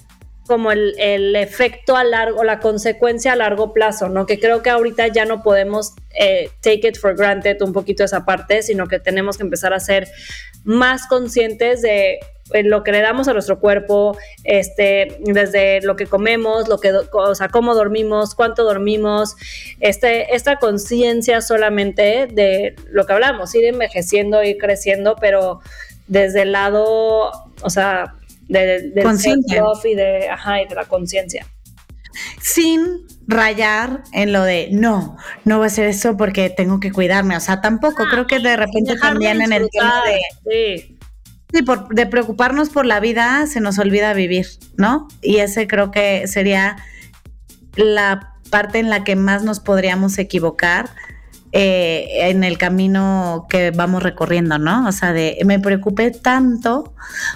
como 0.50 0.72
el, 0.72 0.96
el, 0.98 1.36
efecto 1.36 1.96
a 1.96 2.02
largo, 2.02 2.42
la 2.42 2.58
consecuencia 2.58 3.34
a 3.34 3.36
largo 3.36 3.72
plazo, 3.72 4.08
¿no? 4.08 4.26
Que 4.26 4.40
creo 4.40 4.62
que 4.62 4.70
ahorita 4.70 5.06
ya 5.06 5.24
no 5.24 5.44
podemos 5.44 5.94
eh, 6.18 6.50
take 6.60 6.88
it 6.88 6.98
for 6.98 7.14
granted 7.14 7.62
un 7.62 7.72
poquito 7.72 8.02
esa 8.02 8.24
parte, 8.24 8.64
sino 8.64 8.88
que 8.88 8.98
tenemos 8.98 9.36
que 9.36 9.44
empezar 9.44 9.72
a 9.72 9.78
ser 9.78 10.08
más 10.64 11.06
conscientes 11.06 11.82
de 11.82 12.18
lo 12.64 12.82
que 12.82 12.90
le 12.90 13.00
damos 13.00 13.28
a 13.28 13.32
nuestro 13.32 13.60
cuerpo, 13.60 14.18
este, 14.42 15.18
desde 15.20 15.82
lo 15.82 15.94
que 15.94 16.06
comemos, 16.06 16.66
lo 16.66 16.78
que, 16.78 16.90
o 16.90 17.34
sea, 17.36 17.46
cómo 17.46 17.76
dormimos, 17.76 18.34
cuánto 18.34 18.64
dormimos, 18.64 19.36
este, 19.78 20.34
esta 20.34 20.56
conciencia 20.56 21.42
solamente 21.42 22.26
de 22.26 22.74
lo 22.90 23.06
que 23.06 23.12
hablamos, 23.12 23.54
ir 23.54 23.66
envejeciendo, 23.66 24.42
ir 24.42 24.58
creciendo, 24.58 25.14
pero 25.20 25.60
desde 26.08 26.42
el 26.42 26.50
lado, 26.50 27.30
o 27.62 27.70
sea, 27.70 28.16
del 28.50 28.92
y 29.84 29.94
de, 29.94 30.28
ajá, 30.28 30.62
y 30.62 30.68
de 30.68 30.74
la 30.74 30.84
conciencia. 30.84 31.46
Sin 32.40 33.06
rayar 33.26 34.02
en 34.12 34.32
lo 34.32 34.42
de 34.42 34.68
no, 34.72 35.16
no 35.44 35.58
voy 35.58 35.64
a 35.64 35.66
hacer 35.68 35.86
eso 35.86 36.16
porque 36.16 36.50
tengo 36.50 36.80
que 36.80 36.92
cuidarme. 36.92 37.36
O 37.36 37.40
sea, 37.40 37.60
tampoco 37.60 38.04
creo 38.10 38.26
que 38.26 38.40
de 38.40 38.56
repente 38.56 38.96
también 38.96 39.40
en 39.40 39.52
el 39.52 39.68
tema 39.70 40.02
de. 40.04 40.20
Sí 40.50 40.96
Sí, 41.52 41.62
por, 41.62 41.88
de 41.88 42.06
preocuparnos 42.06 42.70
por 42.70 42.86
la 42.86 43.00
vida 43.00 43.46
se 43.46 43.60
nos 43.60 43.78
olvida 43.78 44.12
vivir, 44.14 44.46
¿no? 44.76 45.08
Y 45.20 45.38
ese 45.38 45.66
creo 45.66 45.90
que 45.90 46.28
sería 46.28 46.76
la 47.74 48.34
parte 48.50 48.78
en 48.78 48.88
la 48.88 49.02
que 49.02 49.16
más 49.16 49.42
nos 49.42 49.58
podríamos 49.58 50.18
equivocar 50.18 50.90
eh, 51.52 52.28
en 52.30 52.44
el 52.44 52.58
camino 52.58 53.46
que 53.48 53.70
vamos 53.70 54.02
recorriendo, 54.02 54.58
¿no? 54.58 54.86
O 54.86 54.92
sea, 54.92 55.12
de 55.12 55.38
me 55.44 55.58
preocupé 55.58 56.10
tanto 56.10 56.94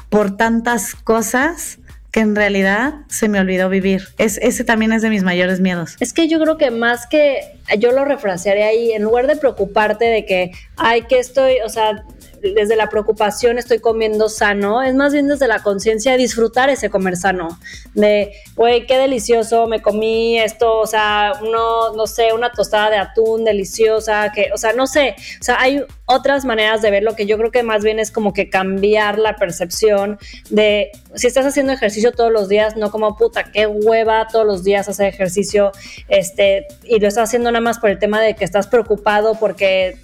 por 0.08 0.36
tantas 0.36 0.94
cosas 0.94 1.78
que 2.14 2.20
en 2.20 2.36
realidad 2.36 2.94
se 3.08 3.28
me 3.28 3.40
olvidó 3.40 3.68
vivir. 3.68 4.04
Es, 4.18 4.38
ese 4.38 4.62
también 4.62 4.92
es 4.92 5.02
de 5.02 5.10
mis 5.10 5.24
mayores 5.24 5.58
miedos. 5.58 5.96
Es 5.98 6.12
que 6.12 6.28
yo 6.28 6.38
creo 6.38 6.56
que 6.56 6.70
más 6.70 7.08
que 7.08 7.40
yo 7.78 7.92
lo 7.92 8.04
refrasearé 8.04 8.64
ahí, 8.64 8.92
en 8.92 9.02
lugar 9.02 9.26
de 9.26 9.36
preocuparte 9.36 10.04
de 10.04 10.24
que, 10.24 10.52
ay, 10.76 11.02
que 11.02 11.18
estoy, 11.18 11.60
o 11.64 11.68
sea, 11.68 12.04
desde 12.52 12.76
la 12.76 12.88
preocupación 12.88 13.58
estoy 13.58 13.78
comiendo 13.78 14.28
sano, 14.28 14.82
es 14.82 14.94
más 14.94 15.12
bien 15.12 15.28
desde 15.28 15.48
la 15.48 15.62
conciencia 15.62 16.12
de 16.12 16.18
disfrutar 16.18 16.68
ese 16.68 16.90
comer 16.90 17.16
sano, 17.16 17.58
de, 17.94 18.32
güey, 18.54 18.86
qué 18.86 18.98
delicioso, 18.98 19.66
me 19.66 19.80
comí 19.80 20.38
esto, 20.38 20.80
o 20.80 20.86
sea, 20.86 21.32
uno, 21.40 21.94
no 21.94 22.06
sé, 22.06 22.32
una 22.34 22.52
tostada 22.52 22.90
de 22.90 22.96
atún 22.98 23.44
deliciosa, 23.44 24.30
que, 24.34 24.50
o 24.52 24.58
sea, 24.58 24.72
no 24.74 24.86
sé, 24.86 25.14
o 25.40 25.44
sea, 25.44 25.60
hay 25.60 25.82
otras 26.06 26.44
maneras 26.44 26.82
de 26.82 26.90
verlo 26.90 27.16
que 27.16 27.24
yo 27.24 27.38
creo 27.38 27.50
que 27.50 27.62
más 27.62 27.82
bien 27.82 27.98
es 27.98 28.10
como 28.10 28.34
que 28.34 28.50
cambiar 28.50 29.18
la 29.18 29.36
percepción 29.36 30.18
de 30.50 30.90
si 31.14 31.26
estás 31.26 31.46
haciendo 31.46 31.72
ejercicio 31.72 32.12
todos 32.12 32.30
los 32.30 32.48
días, 32.48 32.76
no 32.76 32.90
como 32.90 33.16
puta, 33.16 33.44
qué 33.44 33.66
hueva 33.66 34.26
todos 34.30 34.46
los 34.46 34.64
días 34.64 34.88
hacer 34.88 35.06
ejercicio, 35.06 35.72
este, 36.08 36.66
y 36.82 36.98
lo 36.98 37.08
estás 37.08 37.30
haciendo 37.30 37.50
nada 37.54 37.64
más 37.64 37.78
por 37.78 37.90
el 37.90 37.98
tema 37.98 38.20
de 38.20 38.34
que 38.34 38.44
estás 38.44 38.66
preocupado 38.66 39.34
porque 39.38 39.96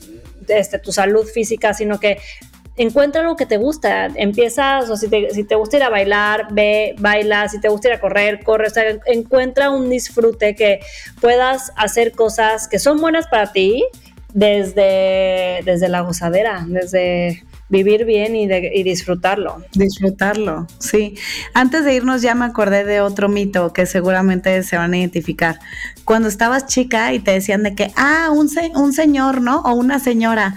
este, 0.48 0.78
tu 0.78 0.92
salud 0.92 1.26
física, 1.26 1.74
sino 1.74 2.00
que 2.00 2.18
encuentra 2.76 3.22
lo 3.22 3.36
que 3.36 3.44
te 3.44 3.58
gusta, 3.58 4.06
empiezas, 4.06 4.88
o 4.88 4.96
si 4.96 5.08
te, 5.08 5.30
si 5.34 5.44
te 5.44 5.54
gusta 5.54 5.76
ir 5.76 5.82
a 5.82 5.90
bailar, 5.90 6.48
ve, 6.52 6.94
baila, 6.98 7.48
si 7.48 7.60
te 7.60 7.68
gusta 7.68 7.88
ir 7.88 7.94
a 7.94 8.00
correr, 8.00 8.42
corre, 8.42 8.68
encuentra 9.06 9.70
un 9.70 9.90
disfrute 9.90 10.54
que 10.54 10.80
puedas 11.20 11.72
hacer 11.76 12.12
cosas 12.12 12.68
que 12.68 12.78
son 12.78 12.98
buenas 13.00 13.26
para 13.26 13.52
ti 13.52 13.84
desde, 14.32 15.60
desde 15.64 15.88
la 15.88 16.00
gozadera, 16.00 16.64
desde, 16.66 17.44
vivir 17.70 18.04
bien 18.04 18.36
y, 18.36 18.44
y 18.44 18.82
disfrutarlo. 18.82 19.64
Disfrutarlo, 19.72 20.66
sí. 20.78 21.14
Antes 21.54 21.84
de 21.84 21.94
irnos 21.94 22.20
ya 22.20 22.34
me 22.34 22.44
acordé 22.44 22.84
de 22.84 23.00
otro 23.00 23.28
mito 23.28 23.72
que 23.72 23.86
seguramente 23.86 24.62
se 24.64 24.76
van 24.76 24.92
a 24.92 24.98
identificar. 24.98 25.58
Cuando 26.10 26.26
estabas 26.26 26.66
chica 26.66 27.12
y 27.12 27.20
te 27.20 27.30
decían 27.30 27.62
de 27.62 27.76
que, 27.76 27.92
ah, 27.94 28.30
un, 28.32 28.50
un 28.74 28.92
señor, 28.92 29.40
¿no? 29.40 29.60
O 29.60 29.74
una 29.74 30.00
señora. 30.00 30.56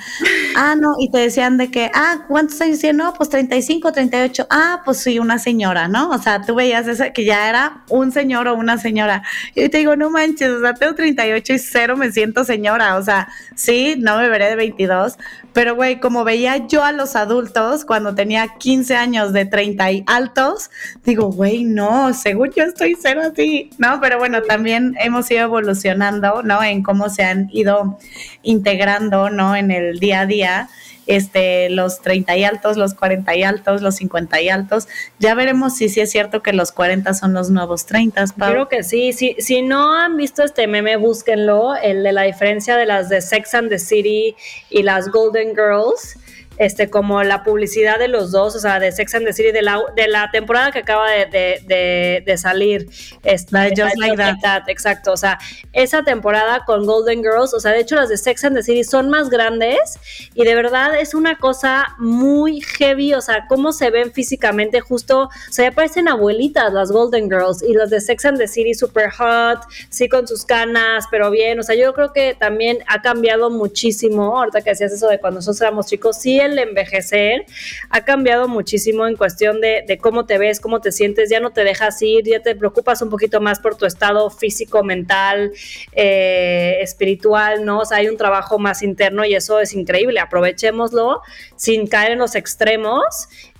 Ah, 0.55 0.75
no, 0.75 0.95
y 0.99 1.11
te 1.11 1.19
decían 1.19 1.59
de 1.59 1.69
que, 1.69 1.91
ah, 1.93 2.25
¿cuántos 2.27 2.59
años 2.59 2.79
tiene? 2.79 2.97
No, 3.03 3.13
pues 3.13 3.29
35, 3.29 3.91
38. 3.91 4.47
Ah, 4.49 4.81
pues 4.83 4.97
sí, 4.97 5.19
una 5.19 5.37
señora, 5.37 5.87
¿no? 5.87 6.09
O 6.09 6.17
sea, 6.17 6.41
tú 6.41 6.55
veías 6.55 6.87
eso, 6.87 7.03
que 7.13 7.23
ya 7.23 7.49
era 7.49 7.83
un 7.89 8.11
señor 8.11 8.47
o 8.47 8.55
una 8.55 8.79
señora. 8.79 9.21
Y 9.53 9.69
te 9.69 9.77
digo, 9.77 9.95
no 9.95 10.09
manches, 10.09 10.49
o 10.49 10.59
sea, 10.59 10.73
tengo 10.73 10.95
38 10.95 11.53
y 11.53 11.59
cero 11.59 11.97
me 11.97 12.11
siento 12.11 12.43
señora. 12.45 12.97
O 12.97 13.03
sea, 13.03 13.27
sí, 13.55 13.93
no 13.99 14.17
me 14.17 14.29
veré 14.29 14.49
de 14.49 14.55
22, 14.55 15.19
pero 15.53 15.75
güey, 15.75 15.99
como 15.99 16.23
veía 16.23 16.65
yo 16.67 16.83
a 16.83 16.91
los 16.91 17.15
adultos 17.15 17.85
cuando 17.85 18.15
tenía 18.15 18.47
15 18.57 18.95
años 18.95 19.33
de 19.33 19.45
30 19.45 19.91
y 19.91 20.03
altos, 20.07 20.71
digo, 21.05 21.31
güey, 21.31 21.63
no, 21.63 22.11
según 22.13 22.51
yo 22.55 22.63
estoy 22.63 22.95
cero 22.99 23.21
así, 23.31 23.69
¿no? 23.77 23.99
Pero 24.01 24.17
bueno, 24.17 24.41
también 24.41 24.95
hemos 24.99 25.29
ido 25.29 25.42
evolucionando, 25.43 26.43
¿no? 26.43 26.63
En 26.63 26.83
cómo 26.83 27.09
se 27.09 27.23
han 27.23 27.49
ido 27.51 27.97
integrando, 28.41 29.29
¿no? 29.29 29.55
En 29.55 29.71
el 29.71 29.99
día 29.99 30.21
a 30.21 30.25
día 30.25 30.69
este, 31.07 31.69
los 31.69 32.01
30 32.01 32.37
y 32.37 32.43
altos, 32.43 32.77
los 32.77 32.93
40 32.93 33.35
y 33.35 33.43
altos, 33.43 33.81
los 33.81 33.95
50 33.95 34.41
y 34.41 34.49
altos. 34.49 34.87
Ya 35.19 35.35
veremos 35.35 35.75
si 35.75 35.89
sí 35.89 36.01
es 36.01 36.11
cierto 36.11 36.41
que 36.41 36.53
los 36.53 36.71
40 36.71 37.13
son 37.13 37.33
los 37.33 37.49
nuevos 37.49 37.85
30. 37.85 38.25
Creo 38.37 38.69
que 38.69 38.83
sí. 38.83 39.13
Si, 39.13 39.35
si 39.39 39.61
no 39.61 39.93
han 39.93 40.17
visto 40.17 40.43
este 40.43 40.67
meme, 40.67 40.95
búsquenlo, 40.97 41.75
el 41.75 42.03
de 42.03 42.11
la 42.13 42.23
diferencia 42.23 42.77
de 42.77 42.85
las 42.85 43.09
de 43.09 43.21
Sex 43.21 43.53
and 43.53 43.69
the 43.69 43.79
City 43.79 44.35
y 44.69 44.83
las 44.83 45.09
Golden 45.09 45.49
Girls 45.49 46.17
este, 46.57 46.89
como 46.89 47.23
la 47.23 47.43
publicidad 47.43 47.99
de 47.99 48.07
los 48.07 48.31
dos, 48.31 48.55
o 48.55 48.59
sea, 48.59 48.79
de 48.79 48.91
Sex 48.91 49.15
and 49.15 49.25
the 49.25 49.33
City, 49.33 49.51
de 49.51 49.61
la, 49.61 49.81
de 49.95 50.07
la 50.07 50.29
temporada 50.31 50.71
que 50.71 50.79
acaba 50.79 51.09
de, 51.09 52.35
salir. 52.37 52.87
Este, 53.23 53.69
Just, 53.75 53.97
like, 53.97 54.17
that. 54.41 54.63
Exacto, 54.67 55.13
o 55.13 55.17
sea, 55.17 55.39
esa 55.71 56.03
temporada 56.03 56.63
con 56.65 56.85
Golden 56.85 57.21
Girls, 57.21 57.53
o 57.53 57.59
sea, 57.59 57.71
de 57.71 57.79
hecho 57.79 57.95
las 57.95 58.09
de 58.09 58.17
Sex 58.17 58.43
and 58.45 58.55
the 58.55 58.63
City 58.63 58.83
son 58.83 59.09
más 59.09 59.29
grandes 59.29 59.99
y 60.33 60.43
de 60.43 60.55
verdad 60.55 60.99
es 60.99 61.13
una 61.13 61.37
cosa 61.37 61.95
muy 61.97 62.61
heavy, 62.61 63.13
o 63.13 63.21
sea, 63.21 63.45
cómo 63.47 63.71
se 63.71 63.89
ven 63.89 64.11
físicamente, 64.11 64.81
justo, 64.81 65.23
o 65.23 65.51
sea, 65.51 65.69
ya 65.69 65.75
parecen 65.75 66.07
abuelitas 66.07 66.73
las 66.73 66.91
Golden 66.91 67.29
Girls 67.29 67.63
y 67.63 67.73
las 67.73 67.89
de 67.89 68.01
Sex 68.01 68.25
and 68.25 68.37
the 68.37 68.47
City 68.47 68.73
super 68.73 69.09
hot, 69.11 69.59
sí 69.89 70.09
con 70.09 70.27
sus 70.27 70.45
canas, 70.45 71.05
pero 71.09 71.31
bien, 71.31 71.59
o 71.59 71.63
sea, 71.63 71.75
yo 71.75 71.93
creo 71.93 72.13
que 72.13 72.35
también 72.35 72.79
ha 72.87 73.01
cambiado 73.01 73.49
muchísimo, 73.49 74.37
ahorita 74.37 74.61
que 74.61 74.71
hacías 74.71 74.91
eso 74.91 75.07
de 75.07 75.19
cuando 75.19 75.39
nosotros 75.39 75.61
éramos 75.61 75.87
chicos, 75.87 76.17
sí 76.17 76.39
el 76.45 76.59
envejecer 76.59 77.45
ha 77.89 78.03
cambiado 78.05 78.47
muchísimo 78.47 79.07
en 79.07 79.15
cuestión 79.15 79.61
de, 79.61 79.97
cómo 80.01 80.25
te 80.25 80.37
ves, 80.37 80.59
cómo 80.59 80.81
te 80.81 80.91
sientes, 80.91 81.29
ya 81.29 81.39
no 81.39 81.51
te 81.51 81.63
dejas 81.63 82.01
ir, 82.01 82.23
ya 82.25 82.41
te 82.41 82.55
preocupas 82.55 83.01
un 83.01 83.09
poquito 83.09 83.41
más 83.41 83.59
por 83.59 83.75
tu 83.75 83.85
estado 83.85 84.29
físico, 84.29 84.83
mental, 84.83 85.51
eh, 85.93 86.77
espiritual, 86.81 87.65
¿no? 87.65 87.81
Hay 87.91 88.07
un 88.07 88.17
trabajo 88.17 88.59
más 88.59 88.83
interno 88.83 89.25
y 89.25 89.35
eso 89.35 89.59
es 89.59 89.73
increíble, 89.73 90.19
aprovechémoslo 90.19 91.21
sin 91.55 91.87
caer 91.87 92.13
en 92.13 92.19
los 92.19 92.35
extremos 92.35 93.03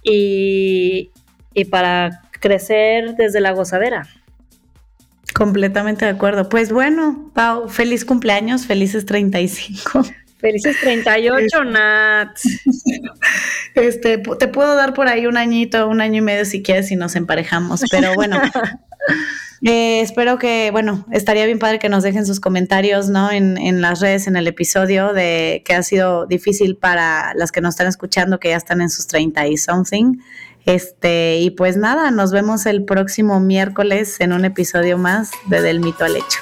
y, 0.01 1.11
y 1.53 1.65
para 1.65 2.21
crecer 2.39 3.15
desde 3.15 3.39
la 3.39 3.51
gozadera. 3.51 4.07
Completamente 5.33 6.05
de 6.05 6.11
acuerdo. 6.11 6.47
Pues 6.47 6.71
bueno, 6.71 7.31
Pau, 7.33 7.67
feliz 7.67 8.05
cumpleaños, 8.05 8.67
felices 8.67 9.05
35. 9.05 10.03
Felices 10.43 10.75
38, 10.81 11.63
Nat. 11.63 12.37
Este, 13.75 14.19
te 14.19 14.47
puedo 14.49 14.75
dar 14.75 14.93
por 14.93 15.07
ahí 15.07 15.25
un 15.25 15.35
añito, 15.35 15.87
un 15.87 15.99
año 15.99 16.19
y 16.19 16.21
medio 16.21 16.45
si 16.45 16.61
quieres 16.61 16.91
y 16.91 16.95
nos 16.95 17.15
emparejamos, 17.15 17.81
pero 17.89 18.13
bueno. 18.13 18.39
Eh, 19.65 20.01
espero 20.01 20.37
que, 20.37 20.71
bueno, 20.71 21.05
estaría 21.13 21.45
bien 21.45 21.57
padre 21.57 21.79
que 21.79 21.87
nos 21.87 22.03
dejen 22.03 22.25
sus 22.25 22.41
comentarios, 22.41 23.07
¿no? 23.07 23.31
En, 23.31 23.57
en, 23.57 23.79
las 23.79 24.01
redes, 24.01 24.27
en 24.27 24.35
el 24.35 24.45
episodio, 24.45 25.13
de 25.13 25.63
que 25.65 25.73
ha 25.73 25.83
sido 25.83 26.25
difícil 26.25 26.75
para 26.75 27.33
las 27.35 27.53
que 27.53 27.61
nos 27.61 27.75
están 27.75 27.87
escuchando, 27.87 28.41
que 28.41 28.49
ya 28.49 28.57
están 28.57 28.81
en 28.81 28.89
sus 28.89 29.07
30 29.07 29.47
y 29.47 29.55
something. 29.55 30.17
Este, 30.65 31.37
y 31.39 31.51
pues 31.51 31.77
nada, 31.77 32.11
nos 32.11 32.33
vemos 32.33 32.65
el 32.65 32.83
próximo 32.83 33.39
miércoles 33.39 34.19
en 34.19 34.33
un 34.33 34.43
episodio 34.43 34.97
más 34.97 35.31
de 35.47 35.61
Del 35.61 35.79
Mito 35.79 36.03
al 36.03 36.17
Hecho. 36.17 36.39